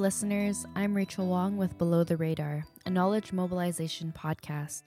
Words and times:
listeners. 0.00 0.64
I'm 0.74 0.94
Rachel 0.94 1.26
Wong 1.26 1.58
with 1.58 1.76
Below 1.76 2.04
the 2.04 2.16
Radar, 2.16 2.64
a 2.86 2.90
knowledge 2.90 3.34
mobilization 3.34 4.14
podcast. 4.16 4.82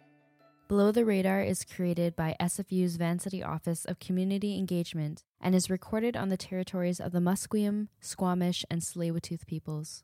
Below 0.68 0.92
the 0.92 1.06
Radar 1.06 1.44
is 1.44 1.64
created 1.64 2.16
by 2.16 2.36
SFU's 2.42 2.96
Vancity 2.96 3.44
Office 3.44 3.86
of 3.86 4.00
Community 4.00 4.58
Engagement 4.58 5.24
and 5.40 5.54
is 5.54 5.70
recorded 5.70 6.18
on 6.18 6.30
the 6.30 6.38
territories 6.38 7.00
of 7.00 7.12
the 7.12 7.20
Musqueam, 7.20 7.90
Squamish, 8.02 8.66
and 8.72 8.82
Tsleil-Waututh 8.82 9.46
peoples. 9.46 10.04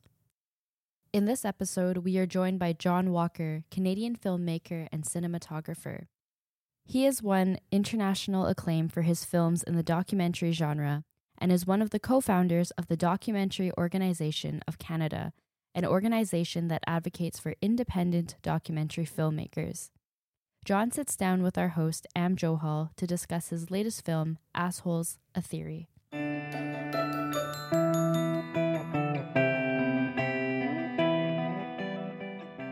In 1.12 1.24
this 1.24 1.44
episode, 1.44 1.98
we 1.98 2.16
are 2.16 2.26
joined 2.26 2.60
by 2.60 2.72
John 2.72 3.10
Walker, 3.10 3.64
Canadian 3.68 4.14
filmmaker 4.14 4.86
and 4.92 5.02
cinematographer. 5.02 6.06
He 6.84 7.02
has 7.02 7.20
won 7.20 7.58
international 7.72 8.46
acclaim 8.46 8.88
for 8.88 9.02
his 9.02 9.24
films 9.24 9.64
in 9.64 9.74
the 9.74 9.82
documentary 9.82 10.52
genre 10.52 11.02
and 11.40 11.50
is 11.50 11.66
one 11.66 11.80
of 11.80 11.90
the 11.90 11.98
co 11.98 12.20
founders 12.20 12.70
of 12.72 12.88
the 12.88 12.96
Documentary 12.96 13.72
Organization 13.78 14.62
of 14.68 14.78
Canada, 14.78 15.32
an 15.74 15.84
organization 15.84 16.68
that 16.68 16.84
advocates 16.86 17.38
for 17.38 17.54
independent 17.62 18.36
documentary 18.42 19.06
filmmakers. 19.06 19.90
John 20.64 20.90
sits 20.90 21.16
down 21.16 21.42
with 21.42 21.56
our 21.56 21.68
host, 21.68 22.06
Am 22.14 22.36
Johal, 22.36 22.90
to 22.96 23.06
discuss 23.06 23.48
his 23.48 23.70
latest 23.70 24.04
film, 24.04 24.38
Assholes 24.54 25.18
A 25.34 25.40
Theory. 25.40 25.88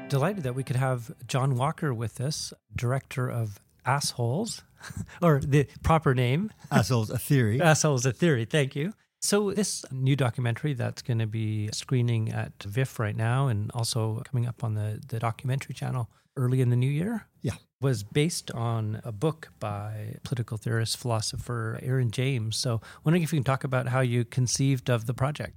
Delighted 0.09 0.43
that 0.43 0.55
we 0.55 0.65
could 0.65 0.77
have 0.77 1.13
John 1.27 1.55
Walker 1.55 1.95
with 1.95 2.21
us, 2.21 2.53
director 2.75 3.31
of 3.31 3.61
Assholes, 3.89 4.63
or 5.23 5.41
the 5.41 5.67
proper 5.83 6.15
name. 6.15 6.53
Assholes, 6.71 7.11
a 7.11 7.19
theory. 7.19 7.61
Assholes, 7.61 8.05
a 8.05 8.13
theory. 8.13 8.45
Thank 8.45 8.77
you. 8.77 8.93
So, 9.21 9.51
this 9.51 9.85
new 9.91 10.15
documentary 10.15 10.75
that's 10.75 11.03
going 11.03 11.19
to 11.19 11.27
be 11.27 11.71
screening 11.73 12.31
at 12.31 12.63
VIFF 12.63 13.01
right 13.01 13.17
now 13.17 13.49
and 13.49 13.71
also 13.75 14.23
coming 14.25 14.47
up 14.47 14.63
on 14.63 14.75
the, 14.75 15.01
the 15.09 15.19
documentary 15.19 15.75
channel 15.75 16.09
early 16.37 16.61
in 16.61 16.71
the 16.71 16.77
new 16.77 16.91
year. 16.91 17.27
Yeah. 17.43 17.55
Was 17.81 18.05
based 18.05 18.51
on 18.53 19.01
a 19.05 19.11
book 19.11 19.49
by 19.59 20.17
political 20.23 20.57
theorist, 20.57 20.99
philosopher 20.99 21.81
Aaron 21.83 22.13
James. 22.13 22.57
So, 22.57 22.81
wondering 23.05 23.25
if 23.25 23.33
you 23.33 23.39
can 23.39 23.45
talk 23.45 23.65
about 23.65 23.89
how 23.89 24.01
you 24.01 24.25
conceived 24.25 24.89
of 24.89 25.07
the 25.07 25.15
project. 25.15 25.57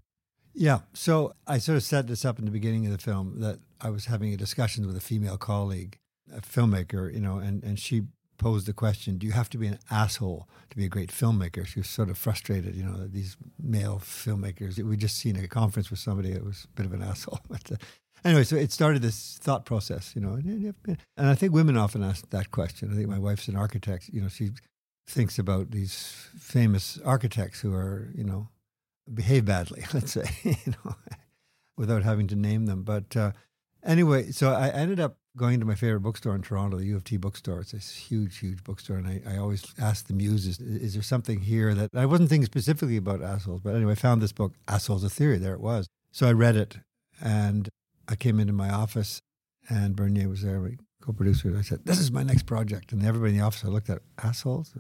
Yeah. 0.55 0.79
So, 0.93 1.33
I 1.45 1.59
sort 1.59 1.75
of 1.75 1.83
set 1.83 2.07
this 2.07 2.25
up 2.25 2.39
in 2.39 2.45
the 2.45 2.51
beginning 2.51 2.87
of 2.87 2.91
the 2.93 2.97
film 2.97 3.41
that 3.41 3.59
I 3.79 3.89
was 3.89 4.05
having 4.05 4.33
a 4.33 4.37
discussion 4.37 4.87
with 4.87 4.97
a 4.97 5.01
female 5.01 5.37
colleague, 5.37 5.99
a 6.33 6.41
filmmaker, 6.41 7.13
you 7.13 7.19
know, 7.19 7.37
and, 7.37 7.63
and 7.63 7.77
she 7.77 8.03
posed 8.41 8.65
the 8.65 8.73
question, 8.73 9.19
do 9.19 9.27
you 9.27 9.33
have 9.33 9.51
to 9.51 9.57
be 9.59 9.67
an 9.67 9.77
asshole 9.91 10.49
to 10.71 10.75
be 10.75 10.83
a 10.83 10.89
great 10.89 11.11
filmmaker? 11.11 11.63
She 11.63 11.79
was 11.79 11.87
sort 11.87 12.09
of 12.09 12.17
frustrated, 12.17 12.75
you 12.75 12.83
know, 12.83 13.05
these 13.07 13.37
male 13.61 14.01
filmmakers, 14.03 14.83
we 14.83 14.97
just 14.97 15.17
seen 15.17 15.35
a 15.35 15.47
conference 15.47 15.91
with 15.91 15.99
somebody 15.99 16.33
that 16.33 16.43
was 16.43 16.65
a 16.65 16.75
bit 16.75 16.87
of 16.87 16.93
an 16.93 17.03
asshole. 17.11 17.39
But 17.47 17.71
uh, 17.71 17.75
anyway, 18.25 18.43
so 18.43 18.55
it 18.55 18.71
started 18.71 19.03
this 19.03 19.37
thought 19.39 19.63
process, 19.63 20.13
you 20.15 20.21
know, 20.21 20.33
and, 20.33 20.73
and 20.87 20.97
I 21.17 21.35
think 21.35 21.53
women 21.53 21.77
often 21.77 22.03
ask 22.03 22.27
that 22.31 22.49
question. 22.49 22.91
I 22.91 22.95
think 22.95 23.07
my 23.07 23.19
wife's 23.19 23.47
an 23.47 23.55
architect, 23.55 24.09
you 24.11 24.21
know, 24.21 24.27
she 24.27 24.49
thinks 25.07 25.37
about 25.37 25.69
these 25.69 26.27
famous 26.35 26.99
architects 27.05 27.61
who 27.61 27.75
are, 27.75 28.11
you 28.15 28.23
know, 28.23 28.49
behave 29.13 29.45
badly, 29.45 29.83
let's 29.93 30.13
say, 30.13 30.25
you 30.43 30.73
know, 30.83 30.95
without 31.77 32.01
having 32.01 32.25
to 32.29 32.35
name 32.35 32.65
them. 32.65 32.81
But 32.81 33.15
uh, 33.15 33.33
anyway, 33.83 34.31
so 34.31 34.51
I 34.51 34.69
ended 34.69 34.99
up 34.99 35.17
going 35.37 35.59
to 35.59 35.65
my 35.65 35.75
favorite 35.75 36.01
bookstore 36.01 36.35
in 36.35 36.41
Toronto, 36.41 36.77
the 36.77 36.85
U 36.85 36.95
of 36.95 37.03
T 37.03 37.17
bookstore. 37.17 37.61
It's 37.61 37.71
this 37.71 37.95
huge, 37.95 38.39
huge 38.39 38.63
bookstore. 38.63 38.97
And 38.97 39.07
I, 39.07 39.21
I 39.25 39.37
always 39.37 39.65
ask 39.79 40.07
the 40.07 40.13
muses, 40.13 40.59
is 40.59 40.93
there 40.93 41.03
something 41.03 41.41
here 41.41 41.73
that 41.73 41.89
I 41.95 42.05
wasn't 42.05 42.29
thinking 42.29 42.45
specifically 42.45 42.97
about 42.97 43.21
assholes, 43.21 43.61
but 43.61 43.75
anyway, 43.75 43.93
I 43.93 43.95
found 43.95 44.21
this 44.21 44.33
book, 44.33 44.53
Assholes 44.67 45.03
a 45.03 45.09
Theory. 45.09 45.37
There 45.37 45.53
it 45.53 45.61
was. 45.61 45.87
So 46.11 46.27
I 46.27 46.33
read 46.33 46.55
it 46.55 46.77
and 47.21 47.69
I 48.07 48.15
came 48.15 48.39
into 48.39 48.53
my 48.53 48.69
office 48.69 49.21
and 49.69 49.95
Bernier 49.95 50.27
was 50.27 50.41
there, 50.41 50.59
my 50.59 50.75
co 51.01 51.13
producer. 51.13 51.55
I 51.57 51.61
said, 51.61 51.85
This 51.85 51.99
is 51.99 52.11
my 52.11 52.23
next 52.23 52.45
project. 52.45 52.91
And 52.91 53.05
everybody 53.05 53.33
in 53.33 53.39
the 53.39 53.45
office, 53.45 53.63
I 53.63 53.69
looked 53.69 53.89
at 53.89 54.01
assholes. 54.21 54.73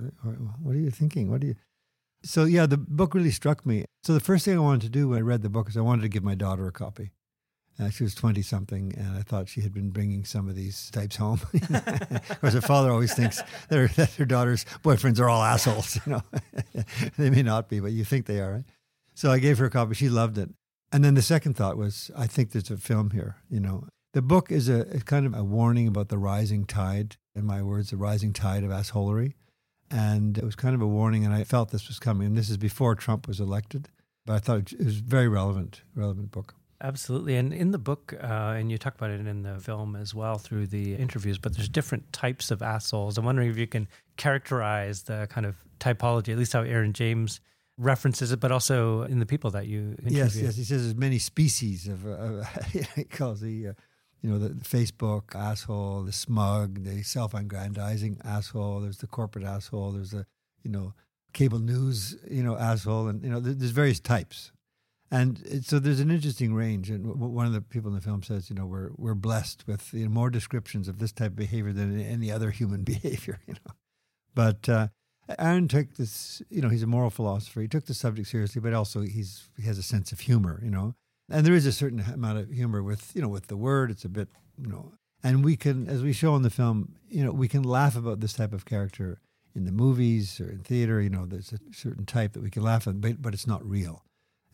What 0.61 0.75
are 0.75 0.79
you 0.79 0.91
thinking? 0.91 1.31
What 1.31 1.43
are 1.43 1.47
you? 1.47 1.55
So 2.23 2.43
yeah, 2.43 2.65
the 2.65 2.77
book 2.77 3.15
really 3.15 3.31
struck 3.31 3.65
me. 3.65 3.85
So 4.03 4.13
the 4.13 4.19
first 4.19 4.45
thing 4.45 4.55
I 4.55 4.61
wanted 4.61 4.81
to 4.81 4.89
do 4.89 5.09
when 5.09 5.19
I 5.19 5.21
read 5.21 5.41
the 5.41 5.49
book 5.49 5.69
is 5.69 5.77
I 5.77 5.81
wanted 5.81 6.03
to 6.03 6.09
give 6.09 6.23
my 6.23 6.35
daughter 6.35 6.67
a 6.67 6.71
copy. 6.71 7.11
Uh, 7.81 7.89
she 7.89 8.03
was 8.03 8.13
20 8.13 8.41
something, 8.43 8.93
and 8.95 9.17
I 9.17 9.21
thought 9.21 9.49
she 9.49 9.61
had 9.61 9.73
been 9.73 9.89
bringing 9.89 10.23
some 10.23 10.47
of 10.47 10.55
these 10.55 10.91
types 10.91 11.15
home. 11.15 11.39
course, 12.41 12.53
her 12.53 12.61
father 12.61 12.91
always 12.91 13.13
thinks 13.13 13.41
that 13.69 13.75
her, 13.75 13.87
that 13.87 14.27
daughter's 14.27 14.65
boyfriends 14.83 15.19
are 15.19 15.27
all 15.27 15.41
assholes. 15.41 15.99
You 16.05 16.13
know, 16.13 16.21
they 17.17 17.31
may 17.31 17.41
not 17.41 17.69
be, 17.69 17.79
but 17.79 17.91
you 17.91 18.05
think 18.05 18.27
they 18.27 18.39
are. 18.39 18.53
Right? 18.53 18.65
So 19.15 19.31
I 19.31 19.39
gave 19.39 19.57
her 19.57 19.65
a 19.65 19.69
copy. 19.71 19.95
She 19.95 20.09
loved 20.09 20.37
it. 20.37 20.49
And 20.91 21.03
then 21.03 21.15
the 21.15 21.21
second 21.21 21.55
thought 21.55 21.77
was, 21.77 22.11
I 22.15 22.27
think 22.27 22.51
there's 22.51 22.69
a 22.69 22.77
film 22.77 23.11
here. 23.11 23.37
You 23.49 23.59
know, 23.59 23.87
the 24.13 24.21
book 24.21 24.51
is 24.51 24.69
a, 24.69 24.81
a 24.81 24.99
kind 24.99 25.25
of 25.25 25.33
a 25.33 25.43
warning 25.43 25.87
about 25.87 26.09
the 26.09 26.17
rising 26.17 26.65
tide. 26.65 27.15
In 27.33 27.45
my 27.45 27.63
words, 27.63 27.89
the 27.89 27.97
rising 27.97 28.33
tide 28.33 28.63
of 28.63 28.69
assholery. 28.69 29.33
And 29.89 30.37
it 30.37 30.43
was 30.43 30.55
kind 30.55 30.75
of 30.75 30.81
a 30.81 30.87
warning, 30.87 31.25
and 31.25 31.33
I 31.33 31.43
felt 31.45 31.71
this 31.71 31.87
was 31.87 31.97
coming. 31.97 32.27
And 32.27 32.37
this 32.37 32.49
is 32.49 32.57
before 32.57 32.93
Trump 32.93 33.27
was 33.27 33.39
elected, 33.39 33.89
but 34.25 34.33
I 34.33 34.39
thought 34.39 34.71
it 34.71 34.85
was 34.85 34.97
very 34.97 35.27
relevant, 35.27 35.81
relevant 35.95 36.31
book. 36.31 36.55
Absolutely. 36.83 37.35
And 37.35 37.53
in 37.53 37.71
the 37.71 37.77
book, 37.77 38.13
uh, 38.21 38.55
and 38.57 38.71
you 38.71 38.77
talk 38.77 38.95
about 38.95 39.11
it 39.11 39.25
in 39.25 39.43
the 39.43 39.59
film 39.59 39.95
as 39.95 40.15
well 40.15 40.37
through 40.37 40.67
the 40.67 40.95
interviews, 40.95 41.37
but 41.37 41.55
there's 41.55 41.69
different 41.69 42.11
types 42.11 42.49
of 42.49 42.63
assholes. 42.63 43.17
I'm 43.17 43.25
wondering 43.25 43.49
if 43.49 43.57
you 43.57 43.67
can 43.67 43.87
characterize 44.17 45.03
the 45.03 45.27
kind 45.29 45.45
of 45.45 45.55
typology, 45.79 46.29
at 46.29 46.39
least 46.39 46.53
how 46.53 46.61
Aaron 46.61 46.93
James 46.93 47.39
references 47.77 48.31
it, 48.31 48.39
but 48.39 48.51
also 48.51 49.03
in 49.03 49.19
the 49.19 49.25
people 49.25 49.51
that 49.51 49.67
you 49.67 49.95
interview. 49.99 50.17
Yes, 50.17 50.35
yes. 50.35 50.55
He 50.55 50.63
says 50.63 50.83
there's 50.83 50.95
many 50.95 51.19
species 51.19 51.87
of, 51.87 52.07
uh, 52.07 52.43
he 52.95 53.03
calls 53.03 53.41
the, 53.41 53.69
uh, 53.69 53.73
you 54.21 54.29
know, 54.29 54.39
the, 54.39 54.49
the, 54.49 54.65
Facebook 54.65 55.35
asshole, 55.35 56.03
the 56.03 56.11
smug, 56.11 56.83
the 56.83 57.03
self-aggrandizing 57.03 58.21
asshole. 58.23 58.81
There's 58.81 58.97
the 58.97 59.07
corporate 59.07 59.45
asshole. 59.45 59.91
There's 59.91 60.11
the, 60.11 60.25
you 60.63 60.71
know, 60.71 60.93
cable 61.33 61.59
news, 61.59 62.17
you 62.29 62.43
know, 62.43 62.57
asshole. 62.57 63.07
And, 63.07 63.23
you 63.23 63.29
know, 63.29 63.39
there's 63.39 63.71
various 63.71 63.99
types. 63.99 64.51
And 65.13 65.65
so 65.65 65.77
there's 65.77 65.99
an 65.99 66.09
interesting 66.09 66.53
range. 66.53 66.89
And 66.89 67.05
one 67.05 67.45
of 67.45 67.51
the 67.51 67.61
people 67.61 67.89
in 67.89 67.95
the 67.95 68.01
film 68.01 68.23
says, 68.23 68.49
you 68.49 68.55
know, 68.55 68.65
we're 68.65 68.91
we're 68.95 69.13
blessed 69.13 69.67
with 69.67 69.93
you 69.93 70.05
know, 70.05 70.09
more 70.09 70.29
descriptions 70.29 70.87
of 70.87 70.99
this 70.99 71.11
type 71.11 71.31
of 71.31 71.35
behavior 71.35 71.73
than 71.73 71.99
any 71.99 72.31
other 72.31 72.49
human 72.51 72.83
behavior. 72.85 73.39
You 73.45 73.55
know, 73.55 73.73
but 74.33 74.69
uh, 74.69 74.87
Aaron 75.37 75.67
took 75.67 75.95
this. 75.95 76.41
You 76.49 76.61
know, 76.61 76.69
he's 76.69 76.83
a 76.83 76.87
moral 76.87 77.09
philosopher. 77.09 77.61
He 77.61 77.67
took 77.67 77.85
the 77.85 77.93
subject 77.93 78.29
seriously, 78.29 78.61
but 78.61 78.73
also 78.73 79.01
he's 79.01 79.49
he 79.57 79.63
has 79.63 79.77
a 79.77 79.83
sense 79.83 80.13
of 80.13 80.21
humor. 80.21 80.61
You 80.63 80.71
know, 80.71 80.95
and 81.29 81.45
there 81.45 81.55
is 81.55 81.65
a 81.65 81.73
certain 81.73 81.99
amount 81.99 82.37
of 82.37 82.49
humor 82.49 82.81
with 82.81 83.11
you 83.13 83.21
know 83.21 83.27
with 83.27 83.47
the 83.47 83.57
word. 83.57 83.91
It's 83.91 84.05
a 84.05 84.09
bit 84.09 84.29
you 84.57 84.67
know, 84.67 84.93
and 85.21 85.43
we 85.43 85.57
can, 85.57 85.89
as 85.89 86.03
we 86.03 86.13
show 86.13 86.37
in 86.37 86.43
the 86.43 86.49
film, 86.49 86.95
you 87.09 87.25
know, 87.25 87.31
we 87.31 87.49
can 87.49 87.63
laugh 87.63 87.97
about 87.97 88.21
this 88.21 88.33
type 88.33 88.53
of 88.53 88.63
character 88.63 89.19
in 89.53 89.65
the 89.65 89.73
movies 89.73 90.39
or 90.39 90.49
in 90.49 90.59
theater. 90.59 91.01
You 91.01 91.09
know, 91.09 91.25
there's 91.25 91.51
a 91.51 91.59
certain 91.73 92.05
type 92.05 92.31
that 92.31 92.43
we 92.43 92.49
can 92.49 92.63
laugh 92.63 92.87
at, 92.87 93.01
but 93.01 93.21
but 93.21 93.33
it's 93.33 93.47
not 93.47 93.67
real 93.67 94.05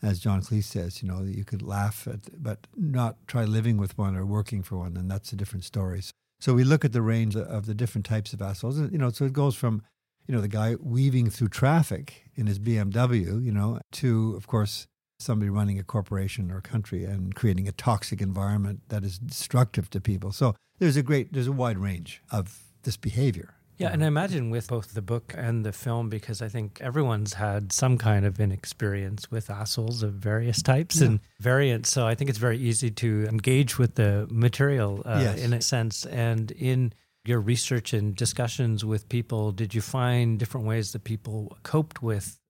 as 0.02 0.20
John 0.20 0.42
Cleese 0.42 0.64
says, 0.64 1.02
you 1.02 1.08
know, 1.08 1.22
you 1.22 1.44
could 1.44 1.62
laugh 1.62 2.06
at, 2.06 2.42
but 2.42 2.66
not 2.76 3.16
try 3.26 3.44
living 3.44 3.76
with 3.76 3.96
one 3.98 4.16
or 4.16 4.24
working 4.24 4.62
for 4.62 4.78
one, 4.78 4.96
and 4.96 5.10
that's 5.10 5.32
a 5.32 5.36
different 5.36 5.64
story. 5.64 6.02
So 6.40 6.54
we 6.54 6.64
look 6.64 6.84
at 6.84 6.92
the 6.92 7.02
range 7.02 7.36
of 7.36 7.66
the 7.66 7.74
different 7.74 8.06
types 8.06 8.32
of 8.32 8.40
assholes, 8.40 8.78
you 8.78 8.98
know, 8.98 9.10
so 9.10 9.24
it 9.24 9.32
goes 9.32 9.56
from, 9.56 9.82
you 10.26 10.34
know, 10.34 10.40
the 10.40 10.48
guy 10.48 10.76
weaving 10.80 11.30
through 11.30 11.48
traffic 11.48 12.30
in 12.36 12.46
his 12.46 12.58
BMW, 12.58 13.44
you 13.44 13.50
know, 13.50 13.80
to, 13.92 14.34
of 14.36 14.46
course, 14.46 14.86
somebody 15.18 15.50
running 15.50 15.80
a 15.80 15.82
corporation 15.82 16.50
or 16.52 16.58
a 16.58 16.62
country 16.62 17.04
and 17.04 17.34
creating 17.34 17.66
a 17.66 17.72
toxic 17.72 18.20
environment 18.20 18.82
that 18.88 19.02
is 19.02 19.18
destructive 19.18 19.90
to 19.90 20.00
people. 20.00 20.30
So 20.30 20.54
there's 20.78 20.96
a 20.96 21.02
great, 21.02 21.32
there's 21.32 21.48
a 21.48 21.52
wide 21.52 21.78
range 21.78 22.22
of 22.30 22.60
this 22.84 22.96
behavior. 22.96 23.54
Yeah, 23.78 23.92
and 23.92 24.02
I 24.02 24.08
imagine 24.08 24.50
with 24.50 24.66
both 24.66 24.94
the 24.94 25.02
book 25.02 25.32
and 25.36 25.64
the 25.64 25.72
film, 25.72 26.08
because 26.08 26.42
I 26.42 26.48
think 26.48 26.80
everyone's 26.80 27.34
had 27.34 27.72
some 27.72 27.96
kind 27.96 28.26
of 28.26 28.40
an 28.40 28.50
experience 28.50 29.30
with 29.30 29.50
assholes 29.50 30.02
of 30.02 30.14
various 30.14 30.62
types 30.62 31.00
yeah. 31.00 31.06
and 31.06 31.20
variants. 31.38 31.90
So 31.90 32.04
I 32.04 32.16
think 32.16 32.28
it's 32.28 32.40
very 32.40 32.58
easy 32.58 32.90
to 32.90 33.26
engage 33.28 33.78
with 33.78 33.94
the 33.94 34.26
material 34.30 35.02
uh, 35.04 35.20
yes. 35.22 35.40
in 35.40 35.52
a 35.52 35.62
sense. 35.62 36.04
And 36.06 36.50
in 36.50 36.92
your 37.24 37.40
research 37.40 37.92
and 37.92 38.16
discussions 38.16 38.84
with 38.84 39.08
people, 39.08 39.52
did 39.52 39.74
you 39.74 39.80
find 39.80 40.40
different 40.40 40.66
ways 40.66 40.90
that 40.92 41.04
people 41.04 41.56
coped 41.62 42.02
with 42.02 42.40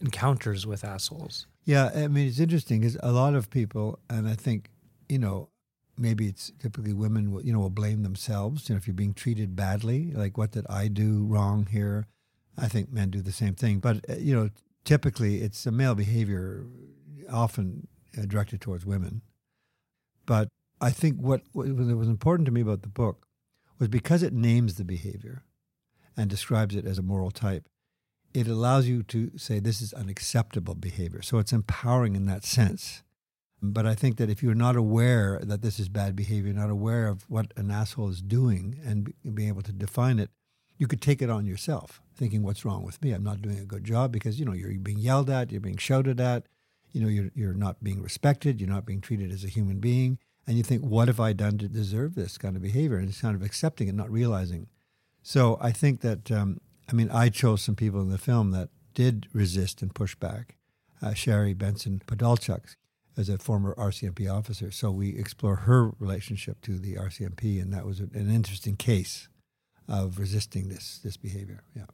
encounters 0.00 0.66
with 0.66 0.82
assholes? 0.82 1.46
Yeah, 1.66 1.90
I 1.94 2.08
mean, 2.08 2.26
it's 2.26 2.40
interesting 2.40 2.80
because 2.80 2.96
a 3.02 3.12
lot 3.12 3.34
of 3.34 3.50
people, 3.50 3.98
and 4.08 4.26
I 4.26 4.34
think, 4.34 4.70
you 5.10 5.18
know, 5.18 5.49
maybe 6.00 6.26
it's 6.26 6.50
typically 6.58 6.92
women 6.92 7.32
will, 7.32 7.44
you 7.44 7.52
know 7.52 7.60
will 7.60 7.70
blame 7.70 8.02
themselves. 8.02 8.68
You 8.68 8.74
know 8.74 8.78
if 8.78 8.86
you're 8.86 8.94
being 8.94 9.14
treated 9.14 9.54
badly 9.54 10.12
like 10.12 10.36
what 10.38 10.52
did 10.52 10.66
i 10.68 10.88
do 10.88 11.24
wrong 11.24 11.66
here? 11.66 12.06
I 12.58 12.68
think 12.68 12.92
men 12.92 13.10
do 13.10 13.22
the 13.22 13.32
same 13.32 13.54
thing. 13.54 13.78
But 13.78 14.04
uh, 14.08 14.14
you 14.16 14.34
know 14.34 14.50
typically 14.84 15.42
it's 15.42 15.66
a 15.66 15.72
male 15.72 15.94
behavior 15.94 16.66
often 17.30 17.86
uh, 18.18 18.22
directed 18.26 18.60
towards 18.60 18.86
women. 18.86 19.22
But 20.26 20.48
i 20.80 20.90
think 20.90 21.18
what, 21.18 21.42
what 21.52 21.68
was 21.68 22.08
important 22.08 22.46
to 22.46 22.52
me 22.52 22.62
about 22.62 22.82
the 22.82 22.88
book 22.88 23.26
was 23.78 23.88
because 23.88 24.22
it 24.22 24.32
names 24.32 24.76
the 24.76 24.84
behavior 24.84 25.44
and 26.16 26.30
describes 26.30 26.74
it 26.74 26.86
as 26.86 26.98
a 26.98 27.02
moral 27.02 27.30
type 27.30 27.68
it 28.32 28.46
allows 28.46 28.86
you 28.86 29.02
to 29.02 29.36
say 29.36 29.58
this 29.58 29.80
is 29.80 29.92
unacceptable 29.92 30.74
behavior. 30.74 31.22
So 31.22 31.38
it's 31.38 31.52
empowering 31.52 32.14
in 32.14 32.26
that 32.26 32.44
sense 32.44 33.02
But 33.62 33.86
I 33.86 33.94
think 33.94 34.16
that 34.16 34.30
if 34.30 34.42
you're 34.42 34.54
not 34.54 34.76
aware 34.76 35.38
that 35.42 35.60
this 35.60 35.78
is 35.78 35.88
bad 35.88 36.16
behavior, 36.16 36.52
not 36.52 36.70
aware 36.70 37.08
of 37.08 37.28
what 37.28 37.52
an 37.56 37.70
asshole 37.70 38.08
is 38.08 38.22
doing 38.22 38.80
and 38.84 39.12
being 39.34 39.48
able 39.48 39.62
to 39.62 39.72
define 39.72 40.18
it, 40.18 40.30
you 40.78 40.86
could 40.86 41.02
take 41.02 41.20
it 41.20 41.28
on 41.28 41.44
yourself, 41.44 42.00
thinking, 42.16 42.42
what's 42.42 42.64
wrong 42.64 42.84
with 42.84 43.02
me? 43.02 43.12
I'm 43.12 43.22
not 43.22 43.42
doing 43.42 43.58
a 43.58 43.66
good 43.66 43.84
job 43.84 44.12
because, 44.12 44.40
you 44.40 44.46
know, 44.46 44.54
you're 44.54 44.72
being 44.78 44.98
yelled 44.98 45.28
at, 45.28 45.52
you're 45.52 45.60
being 45.60 45.76
shouted 45.76 46.20
at, 46.20 46.46
you 46.92 47.02
know, 47.02 47.08
you're, 47.08 47.30
you're 47.34 47.52
not 47.52 47.84
being 47.84 48.02
respected, 48.02 48.60
you're 48.60 48.70
not 48.70 48.86
being 48.86 49.02
treated 49.02 49.30
as 49.30 49.44
a 49.44 49.48
human 49.48 49.78
being. 49.78 50.18
And 50.46 50.56
you 50.56 50.62
think, 50.62 50.82
what 50.82 51.08
have 51.08 51.20
I 51.20 51.34
done 51.34 51.58
to 51.58 51.68
deserve 51.68 52.14
this 52.14 52.38
kind 52.38 52.56
of 52.56 52.62
behavior? 52.62 52.96
And 52.96 53.10
it's 53.10 53.20
kind 53.20 53.36
of 53.36 53.42
accepting 53.42 53.88
and 53.88 53.98
not 53.98 54.10
realizing. 54.10 54.68
So 55.22 55.58
I 55.60 55.70
think 55.70 56.00
that, 56.00 56.30
um, 56.30 56.62
I 56.88 56.94
mean, 56.94 57.10
I 57.10 57.28
chose 57.28 57.60
some 57.60 57.76
people 57.76 58.00
in 58.00 58.08
the 58.08 58.18
film 58.18 58.50
that 58.52 58.70
did 58.94 59.28
resist 59.34 59.82
and 59.82 59.94
push 59.94 60.14
back. 60.14 60.56
Uh, 61.02 61.12
Sherry 61.12 61.52
Benson 61.54 62.02
Podolchuk 62.06 62.76
as 63.20 63.28
a 63.28 63.38
former 63.38 63.74
RCMP 63.76 64.32
officer. 64.32 64.70
So 64.70 64.90
we 64.90 65.16
explore 65.16 65.56
her 65.56 65.90
relationship 66.00 66.60
to 66.62 66.78
the 66.78 66.96
RCMP, 66.96 67.62
and 67.62 67.72
that 67.72 67.86
was 67.86 68.00
an 68.00 68.10
interesting 68.14 68.76
case 68.76 69.28
of 69.86 70.18
resisting 70.18 70.68
this 70.68 70.98
this 71.04 71.16
behavior. 71.16 71.62
Yeah. 71.76 71.84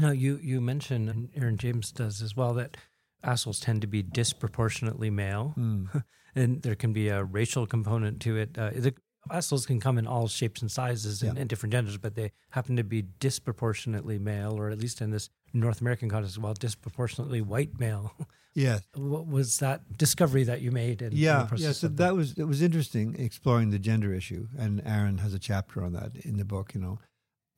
Now 0.00 0.10
you 0.10 0.38
you 0.42 0.60
mentioned, 0.60 1.08
and 1.08 1.30
Aaron 1.34 1.56
James 1.56 1.92
does 1.92 2.20
as 2.20 2.36
well, 2.36 2.52
that 2.54 2.76
assholes 3.22 3.60
tend 3.60 3.80
to 3.82 3.86
be 3.86 4.02
disproportionately 4.02 5.10
male, 5.10 5.54
mm. 5.56 6.04
and 6.34 6.62
there 6.62 6.74
can 6.74 6.92
be 6.92 7.08
a 7.08 7.22
racial 7.22 7.66
component 7.66 8.20
to 8.22 8.36
it. 8.36 8.58
Uh, 8.58 8.70
the 8.74 8.94
assholes 9.30 9.66
can 9.66 9.78
come 9.78 9.98
in 9.98 10.06
all 10.06 10.26
shapes 10.26 10.60
and 10.60 10.70
sizes 10.70 11.22
and, 11.22 11.36
yeah. 11.36 11.40
and, 11.40 11.48
different 11.48 11.72
genders, 11.72 11.96
but 11.96 12.16
they 12.16 12.32
happen 12.50 12.76
to 12.76 12.82
be 12.82 13.02
disproportionately 13.20 14.18
male, 14.18 14.58
or 14.58 14.70
at 14.70 14.80
least 14.80 15.00
in 15.00 15.10
this 15.10 15.30
North 15.52 15.80
American 15.80 16.08
context, 16.08 16.38
well, 16.38 16.54
disproportionately 16.54 17.40
white 17.40 17.78
male. 17.78 18.12
Yeah. 18.54 18.80
What 18.94 19.26
was 19.26 19.60
that 19.60 19.96
discovery 19.96 20.44
that 20.44 20.60
you 20.60 20.70
made? 20.70 21.00
In, 21.00 21.12
yeah, 21.14 21.48
in 21.50 21.56
yeah. 21.56 21.72
So 21.72 21.88
that 21.88 22.14
was 22.14 22.34
it 22.36 22.44
was 22.44 22.60
interesting 22.60 23.16
exploring 23.18 23.70
the 23.70 23.78
gender 23.78 24.12
issue, 24.12 24.48
and 24.58 24.82
Aaron 24.84 25.16
has 25.18 25.32
a 25.32 25.38
chapter 25.38 25.82
on 25.82 25.94
that 25.94 26.14
in 26.16 26.36
the 26.36 26.44
book. 26.44 26.74
You 26.74 26.82
know, 26.82 26.98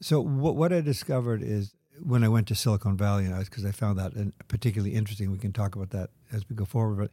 so 0.00 0.20
what 0.20 0.54
what 0.54 0.72
I 0.72 0.80
discovered 0.82 1.42
is 1.42 1.74
when 2.00 2.22
I 2.22 2.28
went 2.28 2.46
to 2.46 2.54
Silicon 2.54 2.96
Valley, 2.96 3.24
and 3.24 3.34
I 3.34 3.38
was 3.38 3.48
because 3.48 3.64
I 3.64 3.72
found 3.72 3.98
that 3.98 4.12
particularly 4.46 4.94
interesting. 4.94 5.32
We 5.32 5.38
can 5.38 5.52
talk 5.52 5.74
about 5.74 5.90
that 5.90 6.10
as 6.30 6.48
we 6.48 6.54
go 6.54 6.64
forward, 6.64 6.98
but 6.98 7.10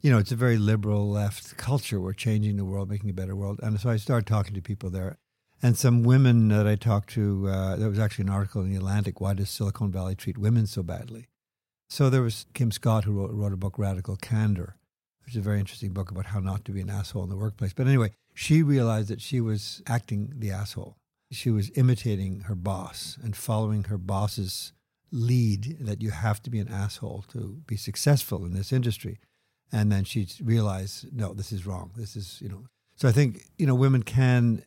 you 0.00 0.10
know, 0.10 0.18
it's 0.18 0.32
a 0.32 0.36
very 0.36 0.58
liberal 0.58 1.10
left 1.10 1.56
culture. 1.56 2.00
We're 2.00 2.12
changing 2.12 2.56
the 2.56 2.64
world, 2.64 2.88
making 2.88 3.10
a 3.10 3.14
better 3.14 3.34
world. 3.34 3.60
And 3.62 3.80
so 3.80 3.90
I 3.90 3.96
started 3.96 4.26
talking 4.26 4.54
to 4.54 4.62
people 4.62 4.90
there. 4.90 5.18
And 5.62 5.76
some 5.76 6.02
women 6.04 6.48
that 6.48 6.66
I 6.66 6.76
talked 6.76 7.10
to, 7.10 7.48
uh, 7.48 7.76
there 7.76 7.88
was 7.88 7.98
actually 7.98 8.24
an 8.24 8.30
article 8.30 8.62
in 8.62 8.70
the 8.70 8.76
Atlantic, 8.76 9.20
Why 9.20 9.34
Does 9.34 9.50
Silicon 9.50 9.90
Valley 9.90 10.14
Treat 10.14 10.38
Women 10.38 10.66
So 10.66 10.82
Badly? 10.82 11.28
So 11.88 12.10
there 12.10 12.22
was 12.22 12.46
Kim 12.54 12.70
Scott, 12.70 13.04
who 13.04 13.12
wrote, 13.12 13.32
wrote 13.32 13.52
a 13.52 13.56
book, 13.56 13.78
Radical 13.78 14.16
Candor, 14.16 14.76
which 15.24 15.34
is 15.34 15.38
a 15.38 15.42
very 15.42 15.58
interesting 15.58 15.92
book 15.92 16.10
about 16.10 16.26
how 16.26 16.40
not 16.40 16.64
to 16.66 16.72
be 16.72 16.80
an 16.80 16.90
asshole 16.90 17.24
in 17.24 17.30
the 17.30 17.36
workplace. 17.36 17.72
But 17.72 17.88
anyway, 17.88 18.12
she 18.34 18.62
realized 18.62 19.08
that 19.08 19.20
she 19.20 19.40
was 19.40 19.82
acting 19.86 20.32
the 20.36 20.50
asshole. 20.50 20.96
She 21.32 21.50
was 21.50 21.70
imitating 21.74 22.40
her 22.40 22.54
boss 22.54 23.18
and 23.22 23.36
following 23.36 23.84
her 23.84 23.98
boss's 23.98 24.72
lead 25.10 25.78
that 25.80 26.02
you 26.02 26.10
have 26.10 26.42
to 26.42 26.50
be 26.50 26.58
an 26.58 26.68
asshole 26.68 27.24
to 27.32 27.62
be 27.66 27.76
successful 27.76 28.44
in 28.44 28.52
this 28.52 28.72
industry 28.72 29.18
and 29.72 29.92
then 29.92 30.04
she 30.04 30.26
realized, 30.42 31.14
no, 31.14 31.34
this 31.34 31.52
is 31.52 31.66
wrong. 31.66 31.90
This 31.96 32.16
is, 32.16 32.38
you 32.40 32.48
know. 32.48 32.64
So 32.96 33.08
I 33.08 33.12
think 33.12 33.44
you 33.58 33.66
know 33.66 33.74
women 33.74 34.02
can, 34.02 34.64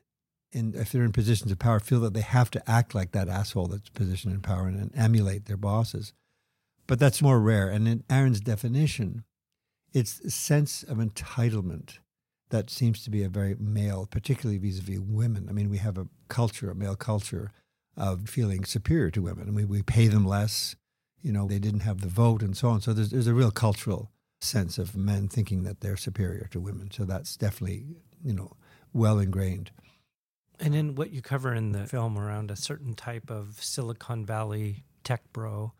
in, 0.51 0.73
if 0.75 0.91
they're 0.91 1.03
in 1.03 1.11
positions 1.11 1.51
of 1.51 1.59
power, 1.59 1.79
feel 1.79 2.01
that 2.01 2.13
they 2.13 2.21
have 2.21 2.51
to 2.51 2.69
act 2.69 2.93
like 2.93 3.11
that 3.11 3.29
asshole 3.29 3.67
that's 3.67 3.89
positioned 3.89 4.33
in 4.33 4.41
power 4.41 4.67
and, 4.67 4.79
and 4.79 4.91
emulate 4.95 5.45
their 5.45 5.57
bosses. 5.57 6.13
But 6.87 6.99
that's 6.99 7.21
more 7.21 7.39
rare. 7.39 7.69
And 7.69 7.87
in 7.87 8.03
Aaron's 8.09 8.41
definition, 8.41 9.23
it's 9.93 10.19
a 10.21 10.31
sense 10.31 10.83
of 10.83 10.97
entitlement 10.97 11.99
that 12.49 12.69
seems 12.69 13.03
to 13.03 13.09
be 13.09 13.23
a 13.23 13.29
very 13.29 13.55
male, 13.59 14.05
particularly 14.05 14.57
vis-a-vis 14.57 14.99
women. 14.99 15.47
I 15.49 15.53
mean, 15.53 15.69
we 15.69 15.77
have 15.77 15.97
a 15.97 16.07
culture, 16.27 16.69
a 16.69 16.75
male 16.75 16.95
culture, 16.95 17.51
of 17.97 18.29
feeling 18.29 18.63
superior 18.65 19.11
to 19.11 19.21
women. 19.21 19.47
I 19.47 19.51
mean, 19.51 19.67
we 19.67 19.81
pay 19.81 20.07
them 20.07 20.25
less. 20.25 20.75
You 21.21 21.31
know, 21.31 21.47
they 21.47 21.59
didn't 21.59 21.81
have 21.81 22.01
the 22.01 22.07
vote 22.07 22.41
and 22.41 22.55
so 22.55 22.69
on. 22.69 22.81
So 22.81 22.93
there's 22.93 23.11
there's 23.11 23.27
a 23.27 23.33
real 23.33 23.51
cultural 23.51 24.11
sense 24.39 24.77
of 24.77 24.95
men 24.95 25.27
thinking 25.27 25.63
that 25.63 25.81
they're 25.81 25.97
superior 25.97 26.47
to 26.51 26.59
women. 26.59 26.89
So 26.91 27.05
that's 27.05 27.37
definitely, 27.37 27.85
you 28.23 28.33
know, 28.33 28.53
well 28.93 29.19
ingrained. 29.19 29.71
And 30.61 30.73
then 30.73 30.95
what 30.95 31.11
you 31.11 31.21
cover 31.21 31.53
in 31.53 31.71
the 31.71 31.79
mm-hmm. 31.79 31.87
film 31.87 32.17
around 32.17 32.51
a 32.51 32.55
certain 32.55 32.93
type 32.93 33.29
of 33.29 33.61
Silicon 33.61 34.25
Valley 34.25 34.83
tech 35.03 35.21
bro, 35.33 35.73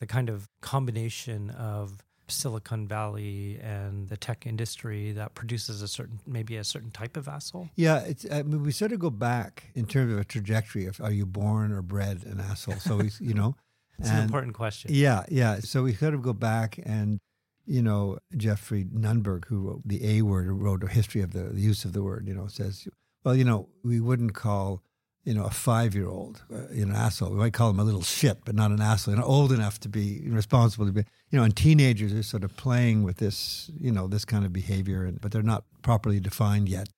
the 0.00 0.06
kind 0.06 0.28
of 0.28 0.48
combination 0.60 1.50
of 1.50 2.02
Silicon 2.28 2.88
Valley 2.88 3.60
and 3.62 4.08
the 4.08 4.16
tech 4.16 4.46
industry 4.46 5.12
that 5.12 5.34
produces 5.34 5.82
a 5.82 5.88
certain, 5.88 6.20
maybe 6.26 6.56
a 6.56 6.64
certain 6.64 6.90
type 6.90 7.16
of 7.16 7.28
asshole? 7.28 7.68
Yeah, 7.76 7.98
it's, 8.00 8.26
I 8.30 8.42
mean, 8.42 8.62
we 8.62 8.72
sort 8.72 8.92
of 8.92 8.98
go 8.98 9.10
back 9.10 9.64
in 9.74 9.86
terms 9.86 10.12
of 10.12 10.18
a 10.18 10.24
trajectory 10.24 10.86
of 10.86 11.00
are 11.00 11.12
you 11.12 11.26
born 11.26 11.72
or 11.72 11.82
bred 11.82 12.24
an 12.24 12.40
asshole? 12.40 12.76
So 12.76 12.96
we, 12.96 13.10
you 13.20 13.34
know, 13.34 13.54
it's 13.98 14.10
an 14.10 14.24
important 14.24 14.54
question. 14.54 14.90
Yeah, 14.92 15.24
yeah. 15.28 15.60
So 15.60 15.84
we 15.84 15.94
sort 15.94 16.14
of 16.14 16.22
go 16.22 16.32
back 16.32 16.80
and 16.84 17.20
you 17.66 17.82
know, 17.82 18.18
Geoffrey 18.36 18.84
Nunberg, 18.84 19.46
who 19.46 19.68
wrote 19.68 19.82
the 19.84 20.18
A 20.18 20.22
word, 20.22 20.50
wrote 20.50 20.84
a 20.84 20.88
history 20.88 21.22
of 21.22 21.32
the, 21.32 21.44
the 21.44 21.60
use 21.60 21.84
of 21.84 21.92
the 21.92 22.02
word, 22.02 22.28
you 22.28 22.34
know, 22.34 22.46
says, 22.46 22.86
well, 23.24 23.34
you 23.34 23.44
know, 23.44 23.68
we 23.82 24.00
wouldn't 24.00 24.34
call, 24.34 24.82
you 25.24 25.34
know, 25.34 25.44
a 25.44 25.50
five 25.50 25.94
year 25.94 26.08
old 26.08 26.42
uh, 26.52 26.68
an 26.68 26.92
asshole. 26.92 27.30
We 27.30 27.36
might 27.36 27.52
call 27.52 27.70
him 27.70 27.80
a 27.80 27.84
little 27.84 28.02
shit, 28.02 28.44
but 28.44 28.54
not 28.54 28.70
an 28.70 28.80
asshole. 28.80 29.14
You 29.14 29.20
know, 29.20 29.26
old 29.26 29.52
enough 29.52 29.80
to 29.80 29.88
be 29.88 30.22
responsible 30.26 30.86
to 30.86 30.92
be, 30.92 31.04
you 31.30 31.38
know, 31.38 31.44
and 31.44 31.56
teenagers 31.56 32.12
are 32.12 32.22
sort 32.22 32.44
of 32.44 32.56
playing 32.56 33.02
with 33.02 33.16
this, 33.16 33.70
you 33.78 33.90
know, 33.90 34.06
this 34.06 34.24
kind 34.24 34.44
of 34.44 34.52
behavior, 34.52 35.04
and, 35.04 35.20
but 35.20 35.32
they're 35.32 35.42
not 35.42 35.64
properly 35.82 36.20
defined 36.20 36.68
yet. 36.68 36.88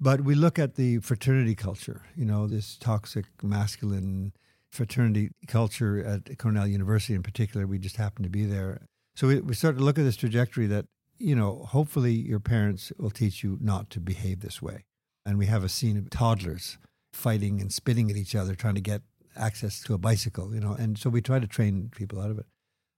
But 0.00 0.22
we 0.22 0.34
look 0.34 0.58
at 0.58 0.74
the 0.74 0.98
fraternity 0.98 1.54
culture, 1.54 2.02
you 2.16 2.24
know, 2.24 2.48
this 2.48 2.76
toxic 2.76 3.26
masculine 3.42 4.32
fraternity 4.70 5.30
culture 5.46 6.02
at 6.04 6.38
Cornell 6.38 6.66
University 6.66 7.14
in 7.14 7.22
particular. 7.22 7.66
We 7.66 7.78
just 7.78 7.96
happened 7.96 8.24
to 8.24 8.30
be 8.30 8.46
there 8.46 8.80
so 9.14 9.28
we, 9.28 9.40
we 9.40 9.54
started 9.54 9.78
to 9.78 9.84
look 9.84 9.98
at 9.98 10.04
this 10.04 10.16
trajectory 10.16 10.66
that, 10.68 10.86
you 11.18 11.34
know, 11.34 11.66
hopefully 11.68 12.12
your 12.12 12.40
parents 12.40 12.92
will 12.98 13.10
teach 13.10 13.42
you 13.44 13.58
not 13.60 13.90
to 13.90 14.00
behave 14.00 14.40
this 14.40 14.62
way. 14.62 14.84
And 15.24 15.38
we 15.38 15.46
have 15.46 15.64
a 15.64 15.68
scene 15.68 15.96
of 15.96 16.10
toddlers 16.10 16.78
fighting 17.12 17.60
and 17.60 17.72
spitting 17.72 18.10
at 18.10 18.16
each 18.16 18.34
other, 18.34 18.54
trying 18.54 18.74
to 18.74 18.80
get 18.80 19.02
access 19.36 19.82
to 19.84 19.94
a 19.94 19.98
bicycle, 19.98 20.54
you 20.54 20.60
know, 20.60 20.72
and 20.72 20.98
so 20.98 21.10
we 21.10 21.20
try 21.20 21.38
to 21.38 21.46
train 21.46 21.90
people 21.94 22.20
out 22.20 22.30
of 22.30 22.38
it. 22.38 22.46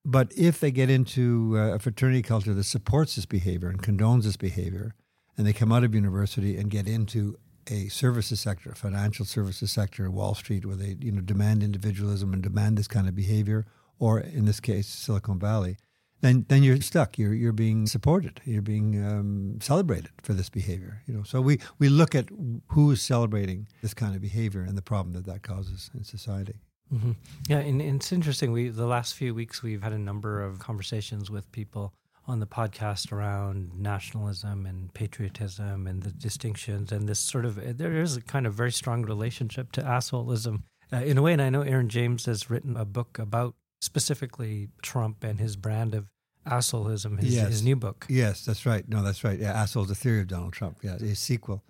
But 0.04 0.32
if 0.36 0.60
they 0.60 0.70
get 0.70 0.90
into 0.90 1.54
uh, 1.56 1.74
a 1.74 1.78
fraternity 1.78 2.22
culture 2.22 2.52
that 2.52 2.64
supports 2.64 3.16
this 3.16 3.24
behavior 3.24 3.68
and 3.68 3.82
condones 3.82 4.24
this 4.24 4.36
behavior, 4.36 4.94
and 5.36 5.46
they 5.46 5.52
come 5.52 5.72
out 5.72 5.84
of 5.84 5.94
university 5.94 6.56
and 6.56 6.70
get 6.70 6.86
into 6.86 7.38
a 7.70 7.88
services 7.88 8.40
sector, 8.40 8.70
a 8.70 8.74
financial 8.74 9.24
services 9.24 9.72
sector, 9.72 10.10
Wall 10.10 10.34
Street, 10.34 10.66
where 10.66 10.76
they 10.76 10.96
you 11.00 11.10
know 11.10 11.22
demand 11.22 11.62
individualism 11.62 12.32
and 12.32 12.42
demand 12.42 12.76
this 12.76 12.88
kind 12.88 13.08
of 13.08 13.14
behavior, 13.14 13.66
or 13.98 14.20
in 14.20 14.44
this 14.44 14.60
case, 14.60 14.86
Silicon 14.86 15.38
Valley, 15.38 15.78
then 16.24 16.46
then 16.48 16.62
you're 16.62 16.80
stuck. 16.80 17.18
You're 17.18 17.34
you're 17.34 17.52
being 17.52 17.86
supported. 17.86 18.40
You're 18.44 18.62
being 18.62 19.04
um, 19.04 19.58
celebrated 19.60 20.10
for 20.22 20.32
this 20.32 20.48
behavior. 20.48 21.02
You 21.06 21.14
know, 21.14 21.22
so 21.22 21.40
we 21.40 21.60
we 21.78 21.88
look 21.88 22.14
at 22.14 22.28
who 22.68 22.90
is 22.90 23.02
celebrating 23.02 23.68
this 23.82 23.92
kind 23.92 24.14
of 24.14 24.22
behavior 24.22 24.62
and 24.62 24.76
the 24.76 24.82
problem 24.82 25.12
that 25.14 25.26
that 25.26 25.42
causes 25.42 25.90
in 25.94 26.02
society. 26.04 26.54
Mm-hmm. 26.92 27.12
Yeah, 27.48 27.58
and, 27.58 27.80
and, 27.80 27.96
it's 27.96 28.12
interesting. 28.12 28.52
We 28.52 28.68
the 28.70 28.86
last 28.86 29.14
few 29.14 29.34
weeks 29.34 29.62
we've 29.62 29.82
had 29.82 29.92
a 29.92 29.98
number 29.98 30.42
of 30.42 30.58
conversations 30.58 31.30
with 31.30 31.50
people 31.52 31.92
on 32.26 32.40
the 32.40 32.46
podcast 32.46 33.12
around 33.12 33.78
nationalism 33.78 34.64
and 34.64 34.92
patriotism 34.94 35.86
and 35.86 36.02
the 36.02 36.10
distinctions 36.10 36.90
and 36.90 37.06
this 37.06 37.18
sort 37.18 37.44
of 37.44 37.76
there 37.76 38.00
is 38.00 38.16
a 38.16 38.22
kind 38.22 38.46
of 38.46 38.54
very 38.54 38.72
strong 38.72 39.02
relationship 39.02 39.72
to 39.72 39.82
assholeism 39.82 40.62
uh, 40.90 40.96
in 40.96 41.18
a 41.18 41.22
way. 41.22 41.34
And 41.34 41.42
I 41.42 41.50
know 41.50 41.60
Aaron 41.60 41.90
James 41.90 42.24
has 42.24 42.48
written 42.48 42.78
a 42.78 42.86
book 42.86 43.18
about 43.18 43.54
specifically 43.84 44.68
Trump 44.82 45.22
and 45.22 45.38
his 45.38 45.56
brand 45.56 45.94
of 45.94 46.10
assholism, 46.46 47.18
his, 47.18 47.34
yes. 47.34 47.48
his 47.48 47.62
new 47.62 47.76
book. 47.76 48.06
Yes, 48.08 48.44
that's 48.44 48.66
right. 48.66 48.88
No, 48.88 49.02
that's 49.02 49.22
right. 49.24 49.38
Yeah, 49.38 49.52
Asshole's 49.52 49.88
the 49.88 49.94
Theory 49.94 50.20
of 50.20 50.28
Donald 50.28 50.52
Trump. 50.52 50.78
Yeah, 50.82 50.98
his 50.98 51.18
sequel. 51.18 51.62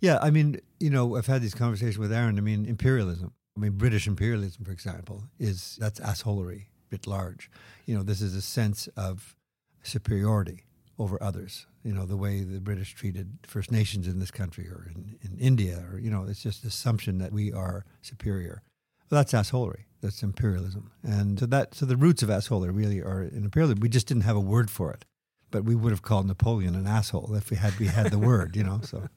Yeah, 0.00 0.18
I 0.20 0.30
mean, 0.30 0.60
you 0.78 0.90
know, 0.90 1.16
I've 1.16 1.26
had 1.26 1.42
these 1.42 1.54
conversations 1.54 1.98
with 1.98 2.12
Aaron. 2.12 2.38
I 2.38 2.40
mean, 2.40 2.66
imperialism. 2.66 3.32
I 3.56 3.60
mean, 3.60 3.72
British 3.72 4.06
imperialism, 4.06 4.64
for 4.64 4.72
example, 4.72 5.24
is 5.38 5.76
that's 5.80 6.00
assholery 6.00 6.66
writ 6.90 7.06
large. 7.06 7.50
You 7.86 7.96
know, 7.96 8.02
this 8.02 8.22
is 8.22 8.34
a 8.34 8.42
sense 8.42 8.88
of 8.96 9.36
superiority 9.82 10.64
over 10.98 11.22
others. 11.22 11.66
You 11.84 11.92
know, 11.92 12.06
the 12.06 12.16
way 12.16 12.40
the 12.40 12.60
British 12.60 12.94
treated 12.94 13.38
First 13.46 13.70
Nations 13.70 14.06
in 14.06 14.18
this 14.18 14.30
country 14.30 14.68
or 14.68 14.90
in, 14.94 15.16
in 15.22 15.38
India, 15.38 15.84
or, 15.90 15.98
you 15.98 16.10
know, 16.10 16.24
it's 16.28 16.42
just 16.42 16.64
assumption 16.64 17.18
that 17.18 17.32
we 17.32 17.52
are 17.52 17.84
superior. 18.02 18.62
Well, 19.10 19.20
that's 19.20 19.32
assholery. 19.32 19.84
That's 20.00 20.22
imperialism. 20.22 20.92
And 21.02 21.38
so 21.38 21.46
that 21.46 21.74
so 21.74 21.84
the 21.86 21.96
roots 21.96 22.22
of 22.22 22.28
assholery 22.28 22.74
really 22.74 23.00
are 23.00 23.22
in 23.22 23.44
imperialism. 23.44 23.80
We 23.80 23.88
just 23.88 24.06
didn't 24.06 24.22
have 24.22 24.36
a 24.36 24.40
word 24.40 24.70
for 24.70 24.92
it. 24.92 25.04
But 25.50 25.64
we 25.64 25.74
would 25.74 25.90
have 25.90 26.02
called 26.02 26.26
Napoleon 26.26 26.76
an 26.76 26.86
asshole 26.86 27.34
if 27.34 27.50
we 27.50 27.56
had 27.56 27.78
we 27.78 27.88
had 27.88 28.10
the 28.12 28.18
word, 28.30 28.56
you 28.56 28.62
know. 28.62 28.80
So 28.82 29.08